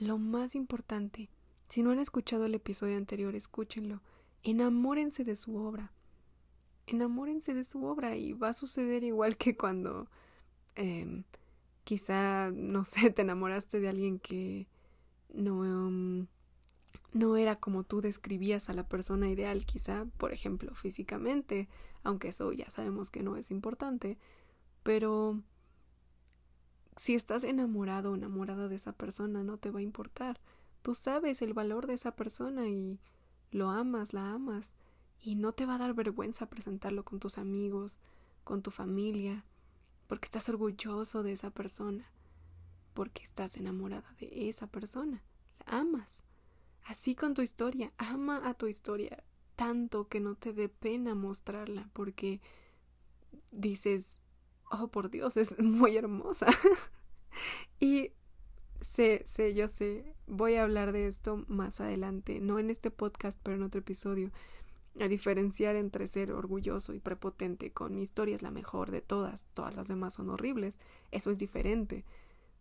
Lo 0.00 0.16
más 0.16 0.54
importante, 0.54 1.28
si 1.68 1.82
no 1.82 1.90
han 1.90 1.98
escuchado 1.98 2.46
el 2.46 2.54
episodio 2.54 2.96
anterior, 2.96 3.34
escúchenlo. 3.36 4.00
Enamórense 4.42 5.24
de 5.24 5.36
su 5.36 5.56
obra. 5.56 5.92
Enamórense 6.86 7.52
de 7.52 7.64
su 7.64 7.84
obra 7.84 8.16
y 8.16 8.32
va 8.32 8.48
a 8.48 8.54
suceder 8.54 9.04
igual 9.04 9.36
que 9.36 9.58
cuando 9.58 10.08
eh, 10.74 11.22
quizá, 11.84 12.50
no 12.50 12.84
sé, 12.84 13.10
te 13.10 13.20
enamoraste 13.22 13.78
de 13.78 13.90
alguien 13.90 14.18
que 14.18 14.68
no, 15.34 15.58
um, 15.58 16.26
no 17.12 17.36
era 17.36 17.56
como 17.56 17.84
tú 17.84 18.00
describías 18.00 18.70
a 18.70 18.72
la 18.72 18.88
persona 18.88 19.28
ideal, 19.28 19.66
quizá, 19.66 20.06
por 20.16 20.32
ejemplo, 20.32 20.74
físicamente, 20.74 21.68
aunque 22.04 22.28
eso 22.28 22.52
ya 22.52 22.70
sabemos 22.70 23.10
que 23.10 23.22
no 23.22 23.36
es 23.36 23.50
importante, 23.50 24.16
pero 24.82 25.42
si 27.00 27.14
estás 27.14 27.44
enamorado 27.44 28.12
o 28.12 28.14
enamorada 28.14 28.68
de 28.68 28.76
esa 28.76 28.92
persona, 28.92 29.42
no 29.42 29.56
te 29.56 29.70
va 29.70 29.78
a 29.78 29.82
importar. 29.82 30.38
Tú 30.82 30.92
sabes 30.92 31.40
el 31.40 31.54
valor 31.54 31.86
de 31.86 31.94
esa 31.94 32.14
persona 32.14 32.68
y 32.68 33.00
lo 33.50 33.70
amas, 33.70 34.12
la 34.12 34.32
amas, 34.32 34.76
y 35.18 35.36
no 35.36 35.52
te 35.52 35.64
va 35.64 35.76
a 35.76 35.78
dar 35.78 35.94
vergüenza 35.94 36.50
presentarlo 36.50 37.02
con 37.02 37.18
tus 37.18 37.38
amigos, 37.38 38.00
con 38.44 38.60
tu 38.60 38.70
familia, 38.70 39.46
porque 40.08 40.26
estás 40.26 40.50
orgulloso 40.50 41.22
de 41.22 41.32
esa 41.32 41.48
persona, 41.48 42.04
porque 42.92 43.22
estás 43.22 43.56
enamorada 43.56 44.14
de 44.20 44.50
esa 44.50 44.66
persona, 44.66 45.22
la 45.60 45.78
amas. 45.78 46.22
Así 46.84 47.14
con 47.14 47.32
tu 47.32 47.40
historia, 47.40 47.94
ama 47.96 48.46
a 48.46 48.52
tu 48.52 48.66
historia 48.66 49.24
tanto 49.56 50.06
que 50.06 50.20
no 50.20 50.34
te 50.34 50.52
dé 50.52 50.68
pena 50.68 51.14
mostrarla, 51.14 51.88
porque 51.94 52.42
dices, 53.52 54.20
oh 54.70 54.88
por 54.88 55.10
Dios, 55.10 55.36
es 55.36 55.58
muy 55.58 55.96
hermosa. 55.96 56.46
y 57.80 58.12
sé, 58.80 59.22
sé, 59.26 59.54
yo 59.54 59.68
sé, 59.68 60.14
voy 60.26 60.54
a 60.54 60.62
hablar 60.62 60.92
de 60.92 61.06
esto 61.06 61.44
más 61.48 61.80
adelante, 61.80 62.40
no 62.40 62.58
en 62.58 62.70
este 62.70 62.90
podcast, 62.90 63.38
pero 63.42 63.56
en 63.56 63.62
otro 63.62 63.80
episodio, 63.80 64.30
a 64.98 65.08
diferenciar 65.08 65.76
entre 65.76 66.08
ser 66.08 66.32
orgulloso 66.32 66.94
y 66.94 67.00
prepotente 67.00 67.72
con 67.72 67.94
mi 67.94 68.02
historia 68.02 68.34
es 68.34 68.42
la 68.42 68.50
mejor 68.50 68.90
de 68.90 69.00
todas, 69.00 69.44
todas 69.54 69.76
las 69.76 69.88
demás 69.88 70.14
son 70.14 70.30
horribles, 70.30 70.78
eso 71.10 71.30
es 71.30 71.38
diferente, 71.38 72.04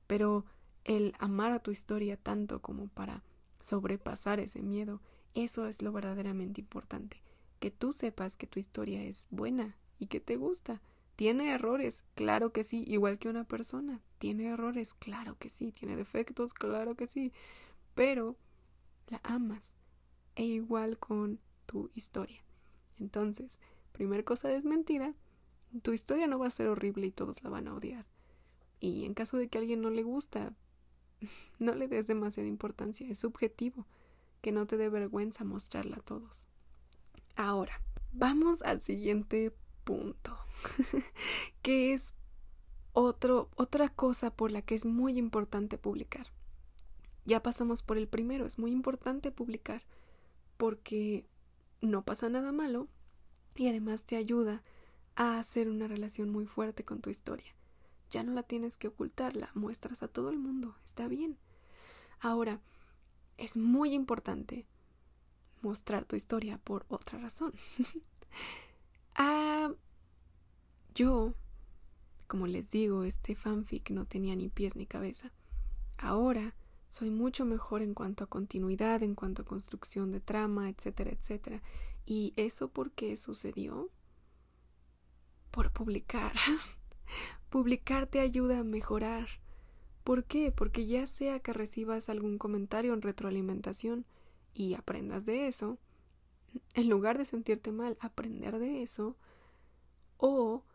pero 0.08 0.46
el 0.86 1.14
amar 1.20 1.52
a 1.52 1.60
tu 1.60 1.72
historia 1.72 2.18
tanto 2.18 2.62
como 2.62 2.88
para 2.88 3.24
sobrepasar 3.62 4.40
ese 4.40 4.62
miedo, 4.62 5.02
eso 5.34 5.68
es 5.68 5.82
lo 5.82 5.92
verdaderamente 5.92 6.62
importante, 6.62 7.22
que 7.60 7.72
tú 7.72 7.94
sepas 7.94 8.38
que 8.38 8.48
tu 8.48 8.60
historia 8.60 9.04
es 9.04 9.28
buena 9.32 9.76
y 9.98 10.08
que 10.08 10.20
te 10.20 10.38
gusta, 10.38 10.82
¿Tiene 11.20 11.52
errores? 11.52 12.06
Claro 12.16 12.54
que 12.54 12.64
sí, 12.64 12.86
igual 12.88 13.20
que 13.20 13.28
una 13.28 13.44
persona. 13.44 14.00
¿Tiene 14.20 14.48
errores? 14.48 14.94
Claro 14.94 15.36
que 15.38 15.50
sí. 15.50 15.74
¿Tiene 15.74 15.98
defectos? 15.98 16.54
Claro 16.54 16.96
que 16.96 17.08
sí. 17.08 17.34
Pero 17.94 18.38
la 19.10 19.20
amas. 19.26 19.76
E 20.38 20.46
igual 20.46 20.98
con 20.98 21.42
tu 21.66 21.92
historia. 21.94 22.42
Entonces, 23.02 23.60
primer 23.92 24.24
cosa 24.24 24.48
desmentida, 24.48 25.14
tu 25.82 25.92
historia 25.92 26.26
no 26.26 26.40
va 26.40 26.48
a 26.48 26.52
ser 26.52 26.70
horrible 26.70 27.08
y 27.08 27.12
todos 27.12 27.44
la 27.44 27.50
van 27.50 27.68
a 27.68 27.74
odiar. 27.74 28.06
Y 28.80 29.04
en 29.04 29.14
caso 29.14 29.36
de 29.36 29.50
que 29.50 29.58
a 29.58 29.62
alguien 29.62 29.82
no 29.82 29.90
le 29.90 30.04
gusta, 30.04 30.54
no 31.60 31.76
le 31.76 31.90
des 31.90 32.08
demasiada 32.08 32.48
importancia, 32.48 33.06
es 33.10 33.20
subjetivo, 33.20 33.86
que 34.40 34.54
no 34.54 34.68
te 34.68 34.78
dé 34.78 34.88
vergüenza 34.88 35.44
mostrarla 35.44 35.98
a 35.98 36.02
todos. 36.02 36.48
Ahora, 37.36 37.82
vamos 38.14 38.62
al 38.62 38.80
siguiente 38.80 39.54
punto, 39.90 40.38
que 41.64 41.94
es 41.94 42.14
otro, 42.94 43.50
otra 43.56 43.90
cosa 43.90 44.30
por 44.30 44.52
la 44.52 44.62
que 44.62 44.76
es 44.76 44.86
muy 44.86 45.18
importante 45.18 45.80
publicar. 45.80 46.28
Ya 47.26 47.42
pasamos 47.42 47.82
por 47.82 47.98
el 47.98 48.08
primero, 48.08 48.46
es 48.46 48.60
muy 48.60 48.70
importante 48.70 49.32
publicar 49.32 49.82
porque 50.58 51.26
no 51.82 52.06
pasa 52.06 52.30
nada 52.30 52.52
malo 52.52 52.88
y 53.56 53.68
además 53.68 54.06
te 54.06 54.16
ayuda 54.16 54.62
a 55.16 55.40
hacer 55.40 55.68
una 55.68 55.88
relación 55.88 56.30
muy 56.30 56.46
fuerte 56.46 56.86
con 56.86 57.02
tu 57.02 57.10
historia. 57.10 57.56
Ya 58.12 58.22
no 58.22 58.32
la 58.34 58.44
tienes 58.44 58.78
que 58.78 58.90
ocultar, 58.90 59.36
la 59.36 59.50
muestras 59.56 60.04
a 60.04 60.08
todo 60.08 60.30
el 60.30 60.38
mundo, 60.38 60.76
está 60.86 61.08
bien. 61.08 61.36
Ahora, 62.20 62.62
es 63.38 63.58
muy 63.58 63.96
importante 63.96 64.68
mostrar 65.64 66.06
tu 66.06 66.16
historia 66.16 66.60
por 66.60 66.86
otra 66.90 67.18
razón. 67.18 67.54
yo, 71.00 71.34
como 72.28 72.46
les 72.46 72.72
digo, 72.72 73.06
este 73.06 73.34
fanfic 73.34 73.90
no 73.92 74.06
tenía 74.06 74.36
ni 74.36 74.50
pies 74.50 74.76
ni 74.76 74.86
cabeza. 74.86 75.32
Ahora 75.98 76.56
soy 76.88 77.10
mucho 77.10 77.46
mejor 77.46 77.82
en 77.82 77.94
cuanto 77.94 78.26
a 78.26 78.28
continuidad, 78.28 79.02
en 79.02 79.16
cuanto 79.16 79.44
a 79.44 79.46
construcción 79.46 80.12
de 80.12 80.20
trama, 80.20 80.68
etcétera, 80.68 81.12
etcétera. 81.12 81.64
¿Y 82.06 82.34
eso 82.36 82.68
por 82.68 82.92
qué 82.92 83.16
sucedió? 83.16 83.90
Por 85.52 85.72
publicar. 85.72 86.34
publicar 87.50 88.06
te 88.06 88.20
ayuda 88.20 88.60
a 88.60 88.64
mejorar. 88.66 89.30
¿Por 90.04 90.26
qué? 90.26 90.52
Porque 90.52 90.86
ya 90.86 91.08
sea 91.08 91.40
que 91.40 91.54
recibas 91.54 92.10
algún 92.10 92.38
comentario 92.38 92.94
en 92.94 93.02
retroalimentación 93.02 94.06
y 94.54 94.74
aprendas 94.74 95.26
de 95.26 95.48
eso, 95.48 95.78
en 96.74 96.90
lugar 96.90 97.18
de 97.18 97.24
sentirte 97.24 97.72
mal, 97.72 97.98
aprender 98.02 98.60
de 98.60 98.82
eso, 98.84 99.16
o 100.18 100.66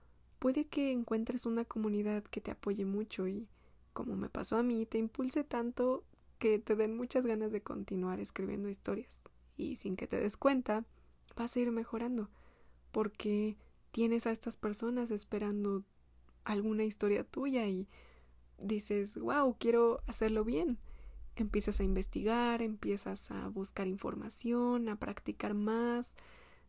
puede 0.44 0.66
que 0.66 0.92
encuentres 0.92 1.46
una 1.46 1.64
comunidad 1.64 2.22
que 2.24 2.42
te 2.42 2.50
apoye 2.50 2.84
mucho 2.84 3.26
y 3.26 3.48
como 3.94 4.14
me 4.14 4.28
pasó 4.28 4.58
a 4.58 4.62
mí, 4.62 4.84
te 4.84 4.98
impulse 4.98 5.42
tanto 5.42 6.04
que 6.38 6.58
te 6.58 6.76
den 6.76 6.98
muchas 6.98 7.24
ganas 7.24 7.50
de 7.50 7.62
continuar 7.62 8.20
escribiendo 8.20 8.68
historias. 8.68 9.22
Y 9.56 9.76
sin 9.76 9.96
que 9.96 10.06
te 10.06 10.20
des 10.20 10.36
cuenta, 10.36 10.84
vas 11.34 11.56
a 11.56 11.60
ir 11.60 11.70
mejorando, 11.70 12.28
porque 12.92 13.56
tienes 13.90 14.26
a 14.26 14.32
estas 14.32 14.58
personas 14.58 15.10
esperando 15.10 15.82
alguna 16.44 16.84
historia 16.84 17.24
tuya 17.24 17.66
y 17.66 17.88
dices, 18.58 19.16
wow, 19.16 19.56
quiero 19.58 20.02
hacerlo 20.06 20.44
bien. 20.44 20.78
Empiezas 21.36 21.80
a 21.80 21.84
investigar, 21.84 22.60
empiezas 22.60 23.30
a 23.30 23.48
buscar 23.48 23.86
información, 23.86 24.90
a 24.90 24.96
practicar 24.96 25.54
más, 25.54 26.16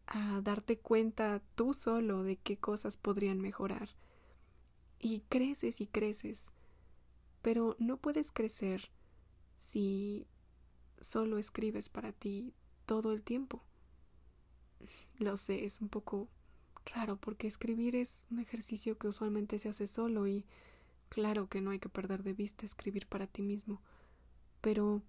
a 0.07 0.41
darte 0.41 0.77
cuenta 0.77 1.41
tú 1.55 1.73
solo 1.73 2.23
de 2.23 2.37
qué 2.37 2.57
cosas 2.57 2.97
podrían 2.97 3.39
mejorar. 3.39 3.89
Y 4.99 5.21
creces 5.29 5.81
y 5.81 5.87
creces 5.87 6.51
pero 7.45 7.75
no 7.77 7.97
puedes 7.97 8.31
crecer 8.31 8.89
si 9.55 10.25
solo 10.99 11.37
escribes 11.37 11.89
para 11.89 12.11
ti 12.11 12.55
todo 12.87 13.11
el 13.11 13.21
tiempo. 13.21 13.61
Lo 15.19 15.37
sé, 15.37 15.63
es 15.63 15.79
un 15.79 15.89
poco 15.89 16.27
raro 16.85 17.17
porque 17.17 17.45
escribir 17.45 17.95
es 17.95 18.25
un 18.31 18.39
ejercicio 18.39 18.97
que 18.97 19.07
usualmente 19.07 19.59
se 19.59 19.69
hace 19.69 19.85
solo 19.85 20.25
y 20.25 20.43
claro 21.09 21.47
que 21.47 21.61
no 21.61 21.69
hay 21.69 21.77
que 21.77 21.87
perder 21.87 22.23
de 22.23 22.33
vista 22.33 22.65
escribir 22.65 23.05
para 23.05 23.27
ti 23.27 23.43
mismo, 23.43 23.79
pero 24.61 25.03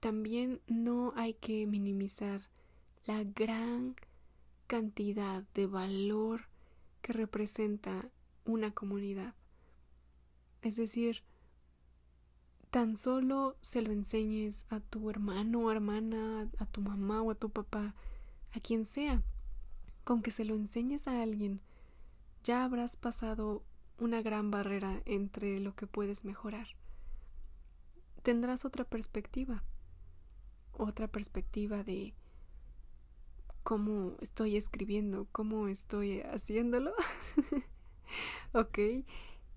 también 0.00 0.62
no 0.68 1.12
hay 1.16 1.34
que 1.34 1.66
minimizar 1.66 2.48
la 3.06 3.24
gran 3.24 3.96
cantidad 4.66 5.42
de 5.54 5.66
valor 5.66 6.42
que 7.02 7.12
representa 7.12 8.08
una 8.44 8.72
comunidad. 8.72 9.34
Es 10.62 10.76
decir, 10.76 11.22
tan 12.70 12.96
solo 12.96 13.56
se 13.62 13.82
lo 13.82 13.92
enseñes 13.92 14.64
a 14.68 14.80
tu 14.80 15.10
hermano 15.10 15.60
o 15.60 15.70
hermana, 15.70 16.48
a 16.58 16.66
tu 16.66 16.82
mamá 16.82 17.22
o 17.22 17.30
a 17.30 17.34
tu 17.34 17.50
papá, 17.50 17.94
a 18.52 18.60
quien 18.60 18.84
sea, 18.84 19.22
con 20.04 20.22
que 20.22 20.30
se 20.30 20.44
lo 20.44 20.54
enseñes 20.54 21.08
a 21.08 21.22
alguien, 21.22 21.60
ya 22.44 22.64
habrás 22.64 22.96
pasado 22.96 23.62
una 23.98 24.22
gran 24.22 24.50
barrera 24.50 25.02
entre 25.04 25.60
lo 25.60 25.74
que 25.74 25.86
puedes 25.86 26.24
mejorar. 26.24 26.68
Tendrás 28.22 28.64
otra 28.64 28.84
perspectiva, 28.84 29.62
otra 30.72 31.08
perspectiva 31.08 31.82
de 31.82 32.14
cómo 33.62 34.16
estoy 34.20 34.56
escribiendo, 34.56 35.26
cómo 35.32 35.68
estoy 35.68 36.20
haciéndolo. 36.20 36.92
ok. 38.52 38.78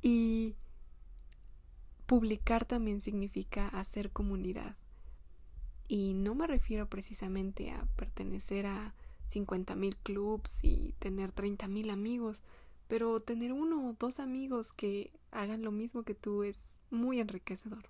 Y 0.02 0.56
Publicar 2.06 2.66
también 2.66 3.00
significa 3.00 3.70
hacer 3.70 4.12
comunidad. 4.12 4.76
Y 5.88 6.14
no 6.14 6.36
me 6.36 6.48
refiero 6.48 6.88
precisamente 6.88 7.72
a 7.72 7.86
pertenecer 7.96 8.66
a 8.66 8.94
50.000 9.32 9.96
clubs 10.04 10.64
y 10.64 10.94
tener 11.00 11.34
30.000 11.34 11.92
amigos, 11.92 12.44
pero 12.88 13.20
tener 13.20 13.54
uno 13.54 13.90
o 13.90 13.96
dos 13.98 14.20
amigos 14.20 14.74
que 14.74 15.12
hagan 15.32 15.64
lo 15.64 15.72
mismo 15.72 16.04
que 16.04 16.14
tú 16.14 16.44
es 16.44 16.58
muy 16.92 17.20
enriquecedor. 17.20 17.90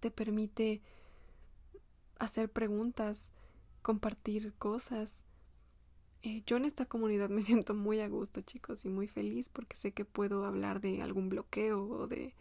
Te 0.00 0.10
permite 0.10 0.80
hacer 2.18 2.50
preguntas, 2.50 3.32
compartir 3.88 4.52
cosas. 4.52 5.24
Eh, 6.22 6.42
yo 6.44 6.58
en 6.58 6.66
esta 6.66 6.84
comunidad 6.84 7.30
me 7.30 7.40
siento 7.50 7.72
muy 7.72 8.00
a 8.00 8.08
gusto, 8.08 8.42
chicos, 8.42 8.84
y 8.84 8.90
muy 8.90 9.08
feliz 9.08 9.48
porque 9.48 9.76
sé 9.76 9.92
que 9.92 10.04
puedo 10.04 10.44
hablar 10.44 10.82
de 10.82 11.00
algún 11.00 11.30
bloqueo 11.30 11.88
o 11.88 12.06
de 12.06 12.34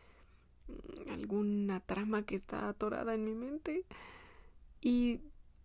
alguna 1.09 1.79
trama 1.79 2.23
que 2.25 2.35
está 2.35 2.67
atorada 2.67 3.13
en 3.13 3.23
mi 3.23 3.33
mente 3.33 3.85
y 4.81 5.21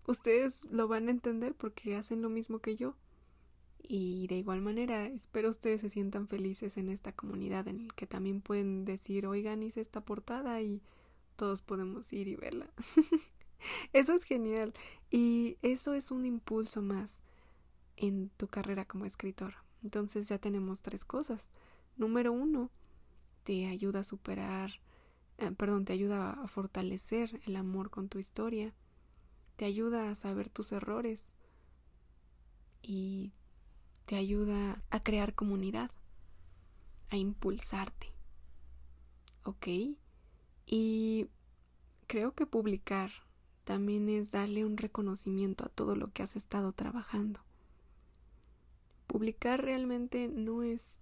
ustedes 0.07 0.65
lo 0.71 0.87
van 0.87 1.09
a 1.09 1.11
entender 1.11 1.53
porque 1.53 1.97
hacen 1.97 2.23
lo 2.23 2.29
mismo 2.29 2.61
que 2.61 2.77
yo. 2.77 2.95
Y 3.81 4.29
de 4.29 4.37
igual 4.37 4.61
manera, 4.61 5.07
espero 5.07 5.49
ustedes 5.49 5.81
se 5.81 5.91
sientan 5.91 6.29
felices 6.29 6.77
en 6.77 6.91
esta 6.91 7.11
comunidad 7.11 7.67
en 7.67 7.81
el 7.81 7.95
que 7.95 8.07
también 8.07 8.41
pueden 8.41 8.85
decir, 8.85 9.27
oigan, 9.27 9.65
hice 9.65 9.81
esta 9.81 10.01
portada 10.01 10.63
y 10.63 10.81
todos 11.35 11.61
podemos 11.61 12.13
ir 12.13 12.29
y 12.29 12.37
verla. 12.37 12.71
eso 13.93 14.15
es 14.15 14.25
genial 14.25 14.73
y 15.11 15.59
eso 15.63 15.95
es 15.95 16.11
un 16.11 16.27
impulso 16.27 16.83
más 16.83 17.21
en 17.97 18.31
tu 18.37 18.49
carrera 18.49 18.85
como 18.85 19.05
escritor. 19.05 19.55
Entonces 19.83 20.29
ya 20.29 20.39
tenemos 20.39 20.83
tres 20.83 21.05
cosas. 21.05 21.49
Número 21.97 22.33
uno, 22.33 22.71
te 23.45 23.67
ayuda 23.67 24.01
a 24.01 24.05
superar 24.05 24.81
eh, 25.43 25.51
perdón, 25.51 25.85
te 25.85 25.93
ayuda 25.93 26.31
a 26.31 26.47
fortalecer 26.47 27.41
el 27.47 27.57
amor 27.57 27.91
con 27.91 28.09
tu 28.09 28.21
historia, 28.21 28.73
te 29.57 29.65
ayuda 29.65 30.09
a 30.09 30.15
saber 30.15 30.49
tus 30.49 30.71
errores 30.71 31.33
y 32.81 33.33
te 34.07 34.15
ayuda 34.15 34.83
a 34.91 35.03
crear 35.03 35.35
comunidad, 35.35 35.91
a 37.11 37.17
impulsarte. 37.17 38.13
¿Ok? 39.45 39.67
Y 40.67 41.27
creo 42.07 42.37
que 42.37 42.47
publicar 42.47 43.11
también 43.65 44.09
es 44.09 44.31
darle 44.31 44.65
un 44.65 44.77
reconocimiento 44.77 45.65
a 45.65 45.69
todo 45.69 45.95
lo 45.95 46.13
que 46.13 46.23
has 46.23 46.37
estado 46.37 46.73
trabajando. 46.73 47.41
Publicar 49.07 49.63
realmente 49.63 50.29
no 50.29 50.63
es 50.63 50.99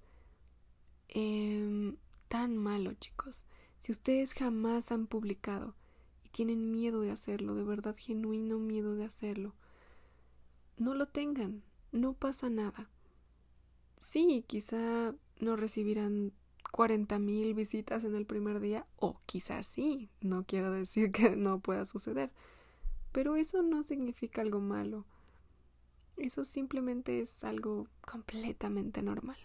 em, 1.09 1.97
tan 2.29 2.57
malo, 2.57 2.93
chicos. 2.95 3.45
Si 3.79 3.93
ustedes 3.93 4.35
jamás 4.35 4.93
han 4.93 5.07
publicado 5.07 5.75
y 6.25 6.29
tienen 6.29 6.71
miedo 6.71 7.01
de 7.01 7.11
hacerlo, 7.11 7.55
de 7.55 7.65
verdad 7.65 7.97
genuino 7.97 8.59
miedo 8.59 8.95
de 8.95 9.05
hacerlo, 9.05 9.55
no 10.77 10.95
lo 10.95 11.07
tengan, 11.07 11.63
no 11.93 12.13
pasa 12.13 12.51
nada. 12.51 12.91
Sí, 13.99 14.45
quizá 14.47 15.15
no 15.39 15.57
recibirán 15.57 16.33
40 16.71 17.19
mil 17.19 17.55
visitas 17.55 18.05
en 18.05 18.15
el 18.15 18.27
primer 18.27 18.61
día, 18.61 18.87
o 18.97 19.21
quizás 19.27 19.67
sí, 19.67 20.09
no 20.21 20.45
quiero 20.45 20.71
decir 20.71 21.13
que 21.13 21.37
no 21.37 21.61
pueda 21.61 21.87
suceder, 21.87 22.31
pero 23.13 23.37
eso 23.37 23.63
no 23.63 23.83
significa 23.83 24.43
algo 24.43 24.61
malo. 24.61 25.05
Eso 26.17 26.45
simplemente 26.45 27.21
es 27.21 27.45
algo 27.45 27.89
completamente 28.03 29.03
normal 29.03 29.39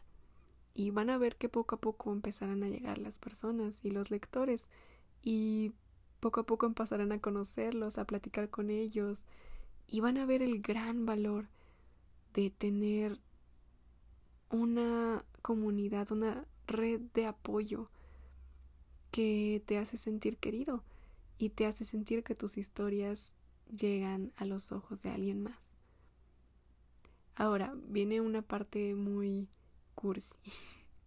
y 0.75 0.91
van 0.91 1.09
a 1.09 1.17
ver 1.17 1.37
que 1.37 1.47
poco 1.47 1.75
a 1.75 1.79
poco 1.79 2.11
empezarán 2.11 2.61
a 2.61 2.67
llegar 2.67 2.97
las 2.97 3.17
personas 3.17 3.83
y 3.85 3.91
los 3.91 4.11
lectores 4.11 4.69
y 5.23 5.71
poco 6.19 6.41
a 6.41 6.45
poco 6.45 6.65
empezarán 6.65 7.13
a 7.13 7.21
conocerlos, 7.21 7.97
a 7.97 8.05
platicar 8.05 8.49
con 8.49 8.69
ellos 8.69 9.23
y 9.87 10.01
van 10.01 10.17
a 10.17 10.25
ver 10.25 10.41
el 10.41 10.61
gran 10.61 11.05
valor 11.05 11.47
de 12.33 12.49
tener 12.49 13.19
una 14.49 15.23
comunidad, 15.41 16.11
una 16.11 16.45
red 16.67 17.01
de 17.13 17.25
apoyo 17.25 17.89
que 19.11 19.63
te 19.65 19.77
hace 19.77 19.97
sentir 19.97 20.37
querido 20.37 20.83
y 21.37 21.49
te 21.49 21.65
hace 21.65 21.85
sentir 21.85 22.23
que 22.23 22.35
tus 22.35 22.57
historias 22.57 23.33
llegan 23.73 24.31
a 24.37 24.45
los 24.45 24.71
ojos 24.71 25.03
de 25.03 25.09
alguien 25.09 25.41
más. 25.41 25.75
Ahora 27.35 27.73
viene 27.87 28.21
una 28.21 28.41
parte 28.41 28.95
muy 28.95 29.49
cursi. 29.93 30.35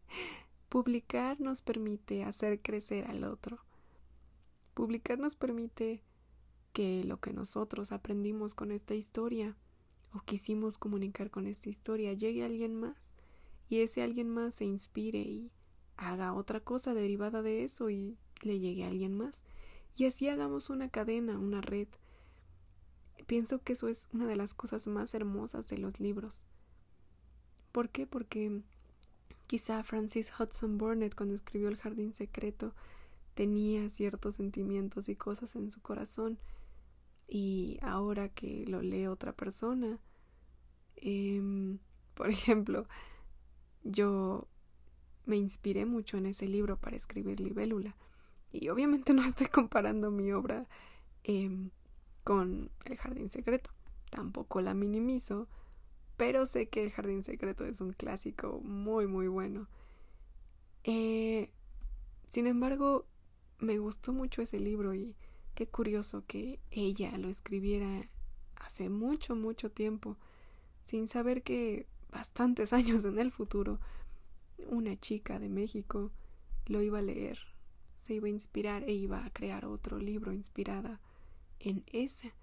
Publicar 0.69 1.41
nos 1.41 1.63
permite 1.63 2.25
hacer 2.25 2.61
crecer 2.61 3.07
al 3.07 3.25
otro. 3.25 3.59
Publicar 4.75 5.19
nos 5.19 5.37
permite 5.37 6.03
que 6.73 7.03
lo 7.05 7.19
que 7.21 7.33
nosotros 7.33 7.93
aprendimos 7.93 8.55
con 8.55 8.71
esta 8.71 8.95
historia 8.95 9.57
o 10.13 10.21
quisimos 10.21 10.79
comunicar 10.79 11.31
con 11.31 11.47
esta 11.47 11.69
historia 11.71 12.13
llegue 12.13 12.43
a 12.43 12.47
alguien 12.47 12.75
más 12.75 13.15
y 13.69 13.81
ese 13.81 14.03
alguien 14.03 14.29
más 14.29 14.57
se 14.57 14.65
inspire 14.65 15.21
y 15.21 15.51
haga 15.97 16.33
otra 16.33 16.61
cosa 16.61 16.95
derivada 16.95 17.43
de 17.43 17.65
eso 17.65 17.91
y 17.91 18.17
le 18.43 18.59
llegue 18.59 18.85
a 18.85 18.89
alguien 18.89 19.17
más. 19.17 19.45
Y 19.97 20.07
así 20.07 20.29
hagamos 20.29 20.71
una 20.71 20.89
cadena, 20.89 21.39
una 21.39 21.61
red. 21.61 21.89
Pienso 23.27 23.63
que 23.63 23.75
eso 23.75 23.89
es 23.89 24.09
una 24.13 24.27
de 24.27 24.37
las 24.37 24.55
cosas 24.55 24.87
más 24.87 25.13
hermosas 25.13 25.69
de 25.69 25.79
los 25.79 26.01
libros. 26.01 26.45
¿Por 27.73 27.91
qué? 27.91 28.07
Porque 28.07 28.63
quizá 29.47 29.83
Francis 29.83 30.33
Hudson 30.39 30.79
Burnett 30.79 31.15
cuando 31.15 31.35
escribió 31.35 31.69
El 31.69 31.77
Jardín 31.77 32.13
Secreto 32.13 32.75
tenía 33.35 33.89
ciertos 33.89 34.37
sentimientos 34.37 35.09
y 35.09 35.17
cosas 35.17 35.55
en 35.57 35.71
su 35.71 35.81
corazón 35.81 36.39
y 37.29 37.79
ahora 37.83 38.31
que 38.31 38.65
lo 38.67 38.83
lee 38.83 39.07
otra 39.07 39.33
persona, 39.33 39.99
em, 40.97 41.79
por 42.15 42.31
ejemplo, 42.31 42.89
yo 43.91 44.49
me 45.27 45.37
inspiré 45.37 45.85
mucho 45.87 46.17
en 46.17 46.27
ese 46.27 46.47
libro 46.49 46.79
para 46.79 46.97
escribir 46.97 47.41
Libélula. 47.41 47.97
Y 48.53 48.69
obviamente 48.69 49.13
no 49.15 49.25
estoy 49.25 49.47
comparando 49.49 50.11
mi 50.11 50.33
obra 50.33 50.67
em, 51.25 51.71
con 52.25 52.71
El 52.85 52.97
Jardín 52.97 53.29
Secreto. 53.29 53.71
Tampoco 54.11 54.61
la 54.63 54.75
minimizo, 54.75 55.49
pero 56.17 56.47
sé 56.47 56.69
que 56.69 56.83
El 56.85 56.91
Jardín 56.91 57.23
Secreto 57.23 57.65
es 57.65 57.81
un 57.81 57.93
clásico 57.93 58.61
muy, 58.63 59.07
muy 59.07 59.29
bueno. 59.29 59.69
Eh, 60.85 61.51
sin 62.27 62.47
embargo, 62.47 63.07
me 63.59 63.79
gustó 63.79 64.13
mucho 64.13 64.41
ese 64.41 64.61
libro 64.61 64.95
y 64.95 65.17
Qué 65.59 65.67
curioso 65.67 66.23
que 66.25 66.61
ella 66.71 67.19
lo 67.19 67.29
escribiera 67.29 68.09
hace 68.55 68.89
mucho, 68.91 69.35
mucho 69.35 69.73
tiempo, 69.73 70.17
sin 70.85 71.09
saber 71.09 71.43
que 71.43 71.89
bastantes 72.11 72.73
años 72.73 73.05
en 73.05 73.19
el 73.19 73.31
futuro 73.31 73.81
una 74.67 74.99
chica 74.99 75.39
de 75.39 75.49
México 75.49 76.11
lo 76.67 76.83
iba 76.83 76.99
a 76.99 77.03
leer, 77.03 77.39
se 77.97 78.15
iba 78.15 78.27
a 78.27 78.31
inspirar 78.31 78.85
e 78.85 78.93
iba 78.93 79.25
a 79.25 79.31
crear 79.31 79.65
otro 79.65 79.99
libro 79.99 80.33
inspirada 80.33 81.01
en 81.61 81.85
ese. 81.87 82.35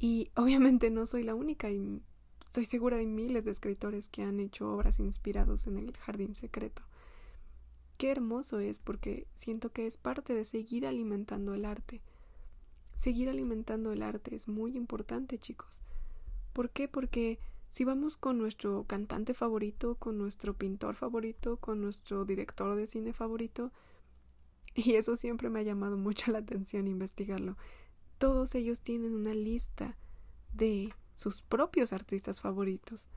Y 0.00 0.30
obviamente 0.34 0.90
no 0.90 1.06
soy 1.06 1.22
la 1.22 1.34
única 1.34 1.70
y 1.70 2.02
estoy 2.40 2.64
segura 2.64 2.96
de 2.96 3.06
miles 3.06 3.44
de 3.44 3.52
escritores 3.52 4.08
que 4.08 4.22
han 4.22 4.40
hecho 4.40 4.72
obras 4.72 4.98
inspirados 4.98 5.66
en 5.66 5.76
el 5.76 5.96
jardín 5.96 6.34
secreto. 6.34 6.82
Qué 7.98 8.10
hermoso 8.10 8.58
es 8.60 8.78
porque 8.78 9.26
siento 9.34 9.70
que 9.70 9.86
es 9.86 9.96
parte 9.96 10.34
de 10.34 10.44
seguir 10.44 10.86
alimentando 10.86 11.54
el 11.54 11.64
arte, 11.64 12.00
Seguir 12.98 13.28
alimentando 13.28 13.92
el 13.92 14.02
arte 14.02 14.34
es 14.34 14.48
muy 14.48 14.76
importante, 14.76 15.38
chicos. 15.38 15.82
¿Por 16.52 16.70
qué? 16.70 16.88
Porque 16.88 17.38
si 17.70 17.84
vamos 17.84 18.16
con 18.16 18.38
nuestro 18.38 18.84
cantante 18.84 19.34
favorito, 19.34 19.96
con 19.96 20.18
nuestro 20.18 20.54
pintor 20.54 20.94
favorito, 20.94 21.56
con 21.58 21.80
nuestro 21.80 22.24
director 22.24 22.76
de 22.76 22.86
cine 22.86 23.12
favorito, 23.12 23.72
y 24.74 24.94
eso 24.94 25.16
siempre 25.16 25.50
me 25.50 25.60
ha 25.60 25.64
llamado 25.64 25.96
mucho 25.98 26.30
la 26.32 26.38
atención 26.38 26.86
investigarlo, 26.86 27.56
todos 28.18 28.54
ellos 28.54 28.80
tienen 28.80 29.14
una 29.14 29.34
lista 29.34 29.96
de 30.52 30.92
sus 31.14 31.42
propios 31.42 31.92
artistas 31.92 32.40
favoritos. 32.40 33.08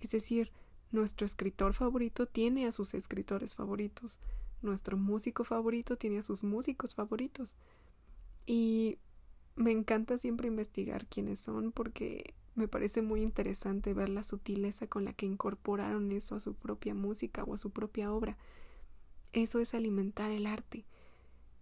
Es 0.00 0.12
decir, 0.12 0.50
nuestro 0.92 1.26
escritor 1.26 1.74
favorito 1.74 2.26
tiene 2.26 2.66
a 2.66 2.72
sus 2.72 2.94
escritores 2.94 3.54
favoritos, 3.54 4.18
nuestro 4.62 4.96
músico 4.96 5.44
favorito 5.44 5.96
tiene 5.96 6.18
a 6.18 6.22
sus 6.22 6.42
músicos 6.42 6.94
favoritos. 6.94 7.54
Y 8.46 8.98
me 9.56 9.72
encanta 9.72 10.18
siempre 10.18 10.48
investigar 10.48 11.06
quiénes 11.06 11.40
son 11.40 11.72
porque 11.72 12.34
me 12.60 12.68
parece 12.68 13.00
muy 13.00 13.22
interesante 13.22 13.94
ver 13.94 14.10
la 14.10 14.22
sutileza 14.22 14.86
con 14.86 15.04
la 15.04 15.14
que 15.14 15.24
incorporaron 15.24 16.12
eso 16.12 16.34
a 16.34 16.40
su 16.40 16.54
propia 16.54 16.94
música 16.94 17.42
o 17.44 17.54
a 17.54 17.58
su 17.58 17.70
propia 17.70 18.12
obra. 18.12 18.36
Eso 19.32 19.60
es 19.60 19.74
alimentar 19.74 20.30
el 20.30 20.46
arte. 20.46 20.84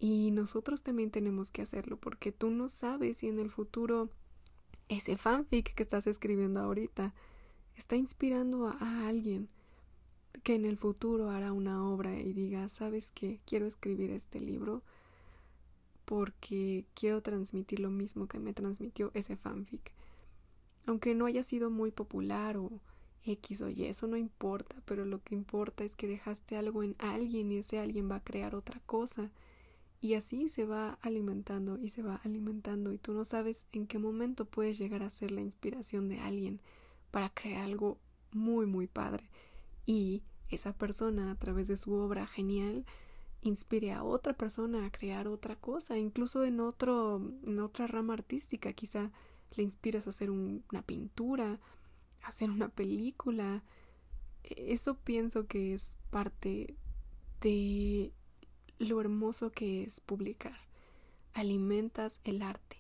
Y 0.01 0.33
nosotros 0.33 0.83
también 0.83 1.11
tenemos 1.11 1.53
que 1.53 1.63
hacerlo 1.63 1.97
porque 1.99 2.33
tú 2.33 2.51
no 2.51 2.69
sabes 2.69 3.19
si 3.19 3.29
en 3.29 3.39
el 3.39 3.51
futuro 3.51 4.11
ese 4.89 5.17
fanfic 5.17 5.75
que 5.75 5.83
estás 5.83 6.07
escribiendo 6.07 6.61
ahorita 6.61 7.15
está 7.77 7.95
inspirando 7.95 8.67
a, 8.67 9.07
alguien 9.07 9.49
que 10.43 10.55
en 10.55 10.65
el 10.65 10.79
futuro 10.79 11.31
hará 11.31 11.53
una 11.53 11.89
obra 11.89 12.19
y 12.19 12.33
diga, 12.33 12.69
¿sabes 12.69 13.13
qué? 13.13 13.41
Quiero 13.47 13.67
escribir 13.67 14.11
este 14.11 14.41
libro 14.41 14.83
porque 16.05 16.87
quiero 16.95 17.23
transmitir 17.23 17.81
lo 17.81 17.91
mismo 17.91 18.27
que 18.27 18.41
me 18.41 18.53
transmitió 18.53 19.13
ese 19.15 19.37
fanfic. 19.37 19.93
Aunque 20.89 21.15
no 21.15 21.27
haya 21.27 21.43
sido 21.43 21.69
muy 21.69 21.91
popular 21.91 22.57
o 22.57 22.81
X 23.23 23.61
o 23.61 23.69
Y, 23.69 23.85
eso 23.85 24.07
no 24.07 24.17
importa, 24.17 24.77
pero 24.87 25.05
lo 25.05 25.23
que 25.23 25.35
importa 25.35 25.85
es 25.85 25.95
que 25.95 26.09
dejaste 26.09 26.57
algo 26.57 26.83
en 26.83 26.97
alguien 26.99 27.53
y 27.53 27.59
ese 27.59 27.79
alguien 27.79 28.11
va 28.11 28.17
a 28.17 28.25
crear 28.25 28.55
otra 28.55 28.81
cosa. 28.87 29.31
Y 30.01 30.15
así 30.15 30.49
se 30.49 30.65
va 30.65 30.99
alimentando 31.03 31.77
y 31.79 31.91
se 31.91 32.01
va 32.01 32.23
alimentando 32.25 32.95
y 32.95 32.99
tú 32.99 33.13
no 33.13 33.27
sabes 33.27 33.67
en 33.73 33.87
qué 33.87 33.99
momento 33.99 34.47
puedes 34.47 34.79
llegar 34.79 35.03
a 35.03 35.11
ser 35.11 35.31
la 35.31 35.43
inspiración 35.43 36.09
de 36.09 36.21
alguien 36.21 36.59
para 37.11 37.29
crear 37.29 37.65
algo 37.65 37.99
muy 38.33 38.65
muy 38.65 38.87
padre. 38.87 39.29
Y 39.85 40.23
esa 40.49 40.73
persona 40.73 41.31
a 41.33 41.35
través 41.35 41.69
de 41.69 41.77
su 41.77 41.93
obra 41.93 42.27
genial 42.27 42.87
inspire 43.43 43.93
a 43.93 44.05
otra 44.05 44.33
persona 44.33 44.87
a 44.87 44.91
crear 44.91 45.29
otra 45.29 45.55
cosa, 45.57 45.99
incluso 45.99 46.45
en 46.45 46.61
otro, 46.61 47.21
en 47.47 47.61
otra 47.61 47.87
rama 47.87 48.15
artística, 48.15 48.73
quizá 48.73 49.11
le 49.57 49.63
inspiras 49.63 50.07
a 50.07 50.11
hacer 50.11 50.31
una 50.31 50.83
pintura, 50.83 51.61
a 52.23 52.29
hacer 52.29 52.51
una 52.51 52.69
película. 52.69 53.63
E, 54.45 54.73
eso 54.73 54.97
pienso 54.97 55.47
que 55.47 55.75
es 55.75 55.97
parte 56.11 56.77
de 57.41 58.13
lo 58.79 59.01
hermoso 59.01 59.51
que 59.51 59.83
es 59.85 60.01
publicar. 60.01 60.59
Alimentas 61.33 62.21
el 62.25 62.43
arte. 62.43 62.79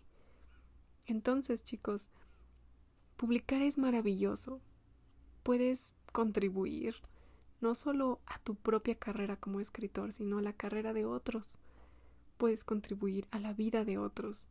Entonces, 1.06 1.62
chicos, 1.62 2.10
publicar 3.16 3.62
es 3.62 3.78
maravilloso. 3.78 4.60
Puedes 5.42 5.96
contribuir 6.12 6.96
no 7.60 7.74
solo 7.74 8.20
a 8.26 8.38
tu 8.38 8.54
propia 8.54 8.94
carrera 8.94 9.36
como 9.36 9.60
escritor, 9.60 10.12
sino 10.12 10.38
a 10.38 10.42
la 10.42 10.52
carrera 10.52 10.92
de 10.92 11.04
otros. 11.04 11.58
Puedes 12.36 12.64
contribuir 12.64 13.26
a 13.30 13.38
la 13.38 13.52
vida 13.52 13.84
de 13.84 13.98
otros. 13.98 14.48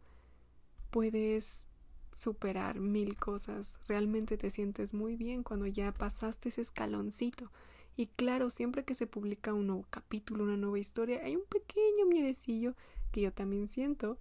Puedes 0.90 1.70
superar 2.14 2.80
mil 2.80 3.18
cosas. 3.18 3.78
Realmente 3.88 4.38
te 4.38 4.50
sientes 4.50 4.94
muy 4.94 5.16
bien 5.16 5.44
cuando 5.44 5.68
ya 5.68 5.92
pasaste 5.92 6.50
ese 6.50 6.62
escaloncito. 6.62 7.52
Y 7.96 8.08
claro, 8.08 8.50
siempre 8.50 8.86
que 8.86 8.94
se 8.94 9.08
publica 9.08 9.54
un 9.54 9.68
nuevo 9.68 9.86
capítulo, 9.90 10.44
una 10.44 10.58
nueva 10.58 10.80
historia, 10.80 11.22
hay 11.24 11.36
un 11.36 11.46
pequeño 11.46 12.06
miedecillo 12.08 12.76
que 13.12 13.22
yo 13.22 13.34
también 13.34 13.68
siento, 13.68 14.20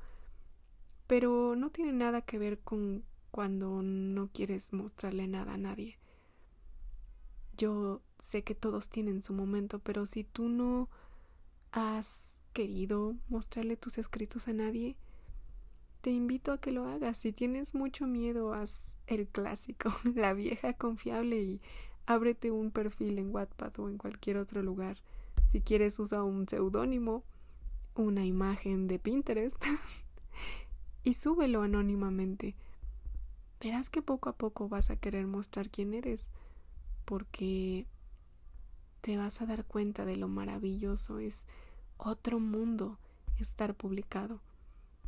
pero 1.06 1.56
no 1.56 1.70
tiene 1.70 1.92
nada 1.92 2.22
que 2.22 2.38
ver 2.38 2.58
con 2.58 3.04
cuando 3.30 3.82
no 3.82 4.30
quieres 4.32 4.72
mostrarle 4.72 5.28
nada 5.28 5.54
a 5.54 5.58
nadie. 5.58 5.98
Yo 7.58 8.00
sé 8.18 8.44
que 8.44 8.54
todos 8.54 8.88
tienen 8.88 9.20
su 9.20 9.34
momento, 9.34 9.78
pero 9.78 10.06
si 10.06 10.24
tú 10.24 10.48
no 10.48 10.88
has 11.72 12.42
querido 12.54 13.14
mostrarle 13.28 13.76
tus 13.76 13.98
escritos 13.98 14.48
a 14.48 14.54
nadie, 14.54 14.96
te 16.06 16.12
invito 16.12 16.52
a 16.52 16.58
que 16.58 16.70
lo 16.70 16.86
hagas. 16.86 17.18
Si 17.18 17.32
tienes 17.32 17.74
mucho 17.74 18.06
miedo, 18.06 18.54
haz 18.54 18.94
el 19.08 19.26
clásico, 19.26 19.92
la 20.14 20.34
vieja 20.34 20.72
confiable 20.72 21.42
y 21.42 21.60
ábrete 22.06 22.52
un 22.52 22.70
perfil 22.70 23.18
en 23.18 23.34
Wattpad 23.34 23.80
o 23.80 23.88
en 23.88 23.98
cualquier 23.98 24.36
otro 24.36 24.62
lugar. 24.62 24.98
Si 25.48 25.60
quieres 25.60 25.98
usa 25.98 26.22
un 26.22 26.48
seudónimo, 26.48 27.24
una 27.96 28.24
imagen 28.24 28.86
de 28.86 29.00
Pinterest 29.00 29.60
y 31.02 31.14
súbelo 31.14 31.62
anónimamente. 31.62 32.54
Verás 33.60 33.90
que 33.90 34.00
poco 34.00 34.28
a 34.28 34.36
poco 34.36 34.68
vas 34.68 34.90
a 34.90 35.00
querer 35.00 35.26
mostrar 35.26 35.70
quién 35.70 35.92
eres 35.92 36.30
porque 37.04 37.88
te 39.00 39.16
vas 39.16 39.42
a 39.42 39.46
dar 39.46 39.64
cuenta 39.64 40.04
de 40.04 40.14
lo 40.14 40.28
maravilloso 40.28 41.18
es 41.18 41.48
otro 41.96 42.38
mundo 42.38 42.96
estar 43.40 43.74
publicado. 43.74 44.40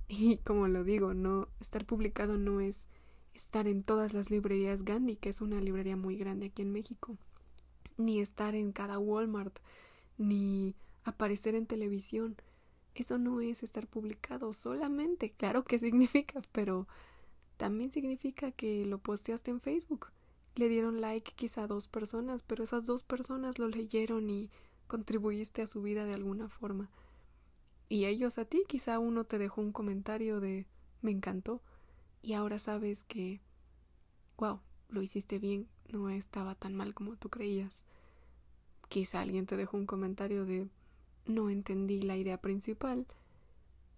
Y 0.08 0.38
como 0.38 0.68
lo 0.68 0.84
digo, 0.84 1.14
no 1.14 1.48
estar 1.60 1.84
publicado 1.84 2.38
no 2.38 2.60
es 2.60 2.88
estar 3.34 3.68
en 3.68 3.82
todas 3.82 4.14
las 4.14 4.30
librerías 4.30 4.82
Gandhi, 4.82 5.16
que 5.16 5.28
es 5.28 5.40
una 5.40 5.60
librería 5.60 5.96
muy 5.96 6.16
grande 6.16 6.46
aquí 6.46 6.62
en 6.62 6.72
México, 6.72 7.16
ni 7.96 8.20
estar 8.20 8.54
en 8.54 8.72
cada 8.72 8.98
Walmart, 8.98 9.58
ni 10.16 10.74
aparecer 11.04 11.54
en 11.54 11.66
televisión. 11.66 12.36
Eso 12.94 13.18
no 13.18 13.40
es 13.40 13.62
estar 13.62 13.86
publicado 13.86 14.52
solamente, 14.52 15.30
claro 15.32 15.64
que 15.64 15.78
significa, 15.78 16.40
pero 16.52 16.88
también 17.56 17.92
significa 17.92 18.50
que 18.50 18.86
lo 18.86 18.98
posteaste 18.98 19.50
en 19.50 19.60
Facebook 19.60 20.08
le 20.58 20.68
dieron 20.68 21.00
like 21.00 21.32
quizá 21.36 21.68
dos 21.68 21.86
personas, 21.86 22.42
pero 22.42 22.64
esas 22.64 22.84
dos 22.84 23.04
personas 23.04 23.58
lo 23.60 23.68
leyeron 23.68 24.28
y 24.28 24.50
contribuiste 24.88 25.62
a 25.62 25.68
su 25.68 25.82
vida 25.82 26.04
de 26.04 26.14
alguna 26.14 26.48
forma. 26.48 26.90
Y 27.88 28.05
ellos 28.05 28.38
a 28.38 28.44
ti, 28.44 28.64
quizá 28.68 28.98
uno 28.98 29.24
te 29.24 29.38
dejó 29.38 29.61
un 29.61 29.72
comentario 29.72 30.40
de 30.40 30.66
me 31.01 31.11
encantó 31.11 31.62
y 32.22 32.35
ahora 32.35 32.59
sabes 32.59 33.05
que, 33.05 33.40
wow, 34.37 34.61
lo 34.88 35.03
hiciste 35.03 35.38
bien, 35.38 35.68
no 35.88 36.11
estaba 36.11 36.55
tan 36.55 36.74
mal 36.74 36.94
como 36.94 37.16
tú 37.16 37.29
creías. 37.31 37.85
Quizá 38.88 39.20
alguien 39.20 39.46
te 39.46 39.57
dejó 39.57 39.77
un 39.77 39.87
comentario 39.87 40.44
de 40.44 40.68
no 41.27 41.51
entendí 41.51 42.01
la 42.03 42.16
idea 42.16 42.40
principal 42.40 43.07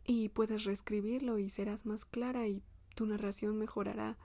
y 0.05 0.29
puedes 0.31 0.65
reescribirlo 0.65 1.39
y 1.39 1.49
serás 1.49 1.87
más 1.87 2.05
clara 2.05 2.47
y 2.47 2.63
tu 2.95 3.07
narración 3.07 3.57
mejorará. 3.57 4.17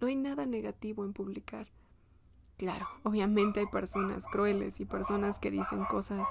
No 0.00 0.06
hay 0.06 0.16
nada 0.16 0.46
negativo 0.46 1.04
en 1.04 1.12
publicar. 1.12 1.68
Claro, 2.56 2.88
obviamente 3.04 3.60
hay 3.60 3.66
personas 3.66 4.26
crueles 4.26 4.80
y 4.80 4.84
personas 4.84 5.38
que 5.38 5.50
dicen 5.50 5.84
cosas 5.84 6.26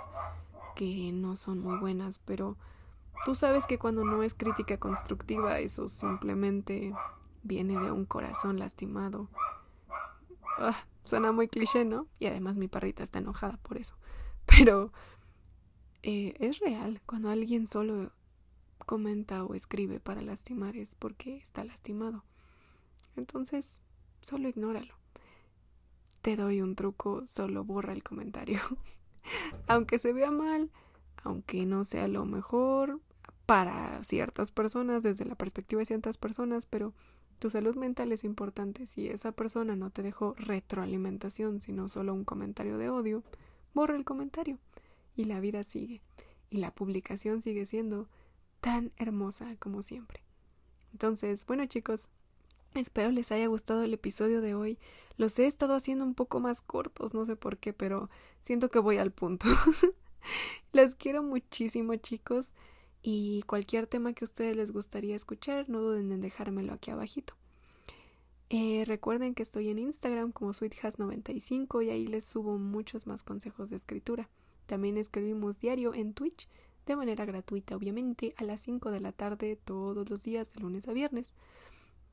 que 0.77 1.11
no 1.11 1.35
son 1.35 1.59
muy 1.59 1.79
buenas, 1.79 2.19
pero 2.19 2.55
tú 3.25 3.33
sabes 3.33 3.65
que 3.65 3.79
cuando 3.79 4.05
no 4.05 4.21
es 4.21 4.35
crítica 4.35 4.77
constructiva, 4.77 5.59
eso 5.59 5.89
simplemente 5.89 6.93
viene 7.41 7.79
de 7.79 7.91
un 7.91 8.05
corazón 8.05 8.59
lastimado. 8.59 9.27
Ah, 10.59 10.77
suena 11.03 11.31
muy 11.31 11.47
cliché, 11.47 11.83
¿no? 11.83 12.05
Y 12.19 12.27
además 12.27 12.57
mi 12.57 12.67
parrita 12.67 13.01
está 13.01 13.17
enojada 13.17 13.57
por 13.63 13.77
eso. 13.77 13.95
Pero 14.45 14.93
eh, 16.03 16.35
es 16.39 16.59
real. 16.59 17.01
Cuando 17.07 17.31
alguien 17.31 17.65
solo 17.65 18.11
comenta 18.85 19.43
o 19.45 19.55
escribe 19.55 19.99
para 19.99 20.21
lastimar 20.21 20.77
es 20.77 20.93
porque 20.93 21.37
está 21.37 21.63
lastimado. 21.63 22.23
Entonces, 23.15 23.81
solo 24.21 24.47
ignóralo. 24.47 24.93
Te 26.21 26.35
doy 26.35 26.61
un 26.61 26.75
truco, 26.75 27.23
solo 27.27 27.63
borra 27.63 27.93
el 27.93 28.03
comentario. 28.03 28.59
aunque 29.67 29.99
se 29.99 30.13
vea 30.13 30.31
mal, 30.31 30.71
aunque 31.23 31.65
no 31.65 31.83
sea 31.83 32.07
lo 32.07 32.25
mejor 32.25 32.99
para 33.45 34.03
ciertas 34.03 34.51
personas, 34.51 35.03
desde 35.03 35.25
la 35.25 35.35
perspectiva 35.35 35.79
de 35.79 35.85
ciertas 35.85 36.17
personas, 36.17 36.65
pero 36.65 36.93
tu 37.39 37.49
salud 37.49 37.75
mental 37.75 38.11
es 38.11 38.23
importante. 38.23 38.85
Si 38.85 39.07
esa 39.07 39.31
persona 39.31 39.75
no 39.75 39.89
te 39.89 40.03
dejó 40.03 40.33
retroalimentación, 40.37 41.61
sino 41.61 41.87
solo 41.87 42.13
un 42.13 42.25
comentario 42.25 42.77
de 42.77 42.89
odio, 42.89 43.23
borra 43.73 43.95
el 43.95 44.05
comentario 44.05 44.59
y 45.15 45.25
la 45.25 45.39
vida 45.39 45.63
sigue. 45.63 46.01
Y 46.49 46.57
la 46.57 46.73
publicación 46.73 47.41
sigue 47.41 47.65
siendo 47.65 48.07
tan 48.59 48.91
hermosa 48.97 49.55
como 49.59 49.81
siempre. 49.81 50.23
Entonces, 50.91 51.45
bueno 51.45 51.65
chicos, 51.65 52.09
espero 52.77 53.11
les 53.11 53.31
haya 53.31 53.47
gustado 53.47 53.83
el 53.83 53.93
episodio 53.93 54.41
de 54.41 54.55
hoy. 54.55 54.77
Los 55.17 55.37
he 55.39 55.47
estado 55.47 55.73
haciendo 55.75 56.05
un 56.05 56.13
poco 56.13 56.39
más 56.39 56.61
cortos, 56.61 57.13
no 57.13 57.25
sé 57.25 57.35
por 57.35 57.57
qué, 57.57 57.73
pero 57.73 58.09
siento 58.41 58.69
que 58.69 58.79
voy 58.79 58.97
al 58.97 59.11
punto. 59.11 59.47
Los 60.73 60.95
quiero 60.95 61.23
muchísimo 61.23 61.95
chicos 61.95 62.53
y 63.01 63.43
cualquier 63.43 63.87
tema 63.87 64.13
que 64.13 64.25
a 64.25 64.27
ustedes 64.27 64.55
les 64.55 64.71
gustaría 64.71 65.15
escuchar, 65.15 65.69
no 65.69 65.81
duden 65.81 66.11
en 66.11 66.21
dejármelo 66.21 66.73
aquí 66.73 66.91
abajito. 66.91 67.35
Eh, 68.49 68.83
recuerden 68.85 69.33
que 69.33 69.43
estoy 69.43 69.69
en 69.69 69.79
Instagram 69.79 70.31
como 70.31 70.53
sweethas95 70.53 71.85
y 71.85 71.89
ahí 71.89 72.07
les 72.07 72.25
subo 72.25 72.57
muchos 72.57 73.05
más 73.05 73.23
consejos 73.23 73.69
de 73.69 73.75
escritura. 73.75 74.29
También 74.67 74.97
escribimos 74.97 75.59
diario 75.59 75.93
en 75.93 76.13
Twitch 76.13 76.47
de 76.85 76.95
manera 76.95 77.25
gratuita, 77.25 77.75
obviamente, 77.75 78.33
a 78.37 78.43
las 78.43 78.61
5 78.61 78.91
de 78.91 79.01
la 79.01 79.11
tarde 79.11 79.57
todos 79.57 80.09
los 80.09 80.23
días 80.23 80.53
de 80.53 80.61
lunes 80.61 80.87
a 80.87 80.93
viernes. 80.93 81.33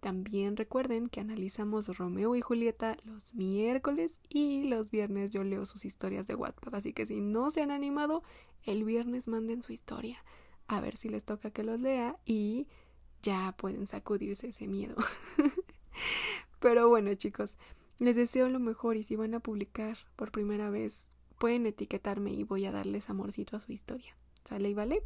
También 0.05 0.59
recuerden 0.59 1.09
que 1.09 1.21
analizamos 1.21 1.97
Romeo 1.97 2.37
y 2.37 2.43
Julieta 2.43 2.95
los 3.05 3.33
miércoles 3.33 4.21
y 4.29 4.65
los 4.65 4.91
viernes 4.91 5.33
yo 5.33 5.43
leo 5.45 5.65
sus 5.65 5.87
historias 5.87 6.27
de 6.27 6.35
WhatsApp. 6.35 6.75
Así 6.75 6.93
que 6.93 7.07
si 7.07 7.23
no 7.23 7.51
se 7.51 7.63
han 7.63 7.71
animado, 7.71 8.23
el 8.65 8.85
viernes 8.85 9.29
manden 9.29 9.63
su 9.63 9.73
historia. 9.73 10.23
A 10.67 10.83
ver 10.83 10.95
si 10.97 11.09
les 11.09 11.25
toca 11.25 11.51
que 11.51 11.65
los 11.65 11.81
lea 11.81 12.19
y 12.27 12.67
ya 13.23 13.55
pueden 13.57 13.87
sacudirse 13.87 14.49
ese 14.49 14.67
miedo. 14.67 14.95
Pero 16.61 16.91
bueno 16.91 17.15
chicos, 17.15 17.57
les 17.99 18.15
deseo 18.15 18.51
lo 18.51 18.61
mejor 18.61 18.99
y 18.99 19.05
si 19.05 19.17
van 19.17 19.33
a 19.33 19.41
publicar 19.41 19.97
por 20.17 20.33
primera 20.33 20.69
vez, 20.69 21.17
pueden 21.39 21.65
etiquetarme 21.65 22.31
y 22.31 22.43
voy 22.43 22.67
a 22.67 22.73
darles 22.73 23.09
amorcito 23.09 23.57
a 23.57 23.61
su 23.61 23.73
historia. 23.73 24.15
¿Sale 24.45 24.69
y 24.69 24.75
vale? 24.75 25.03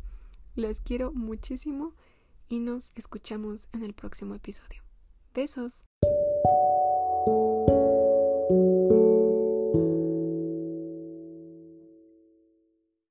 Los 0.56 0.80
quiero 0.80 1.12
muchísimo 1.12 1.94
y 2.48 2.58
nos 2.58 2.90
escuchamos 2.96 3.68
en 3.72 3.84
el 3.84 3.94
próximo 3.94 4.34
episodio. 4.34 4.88
Besos. 5.34 5.84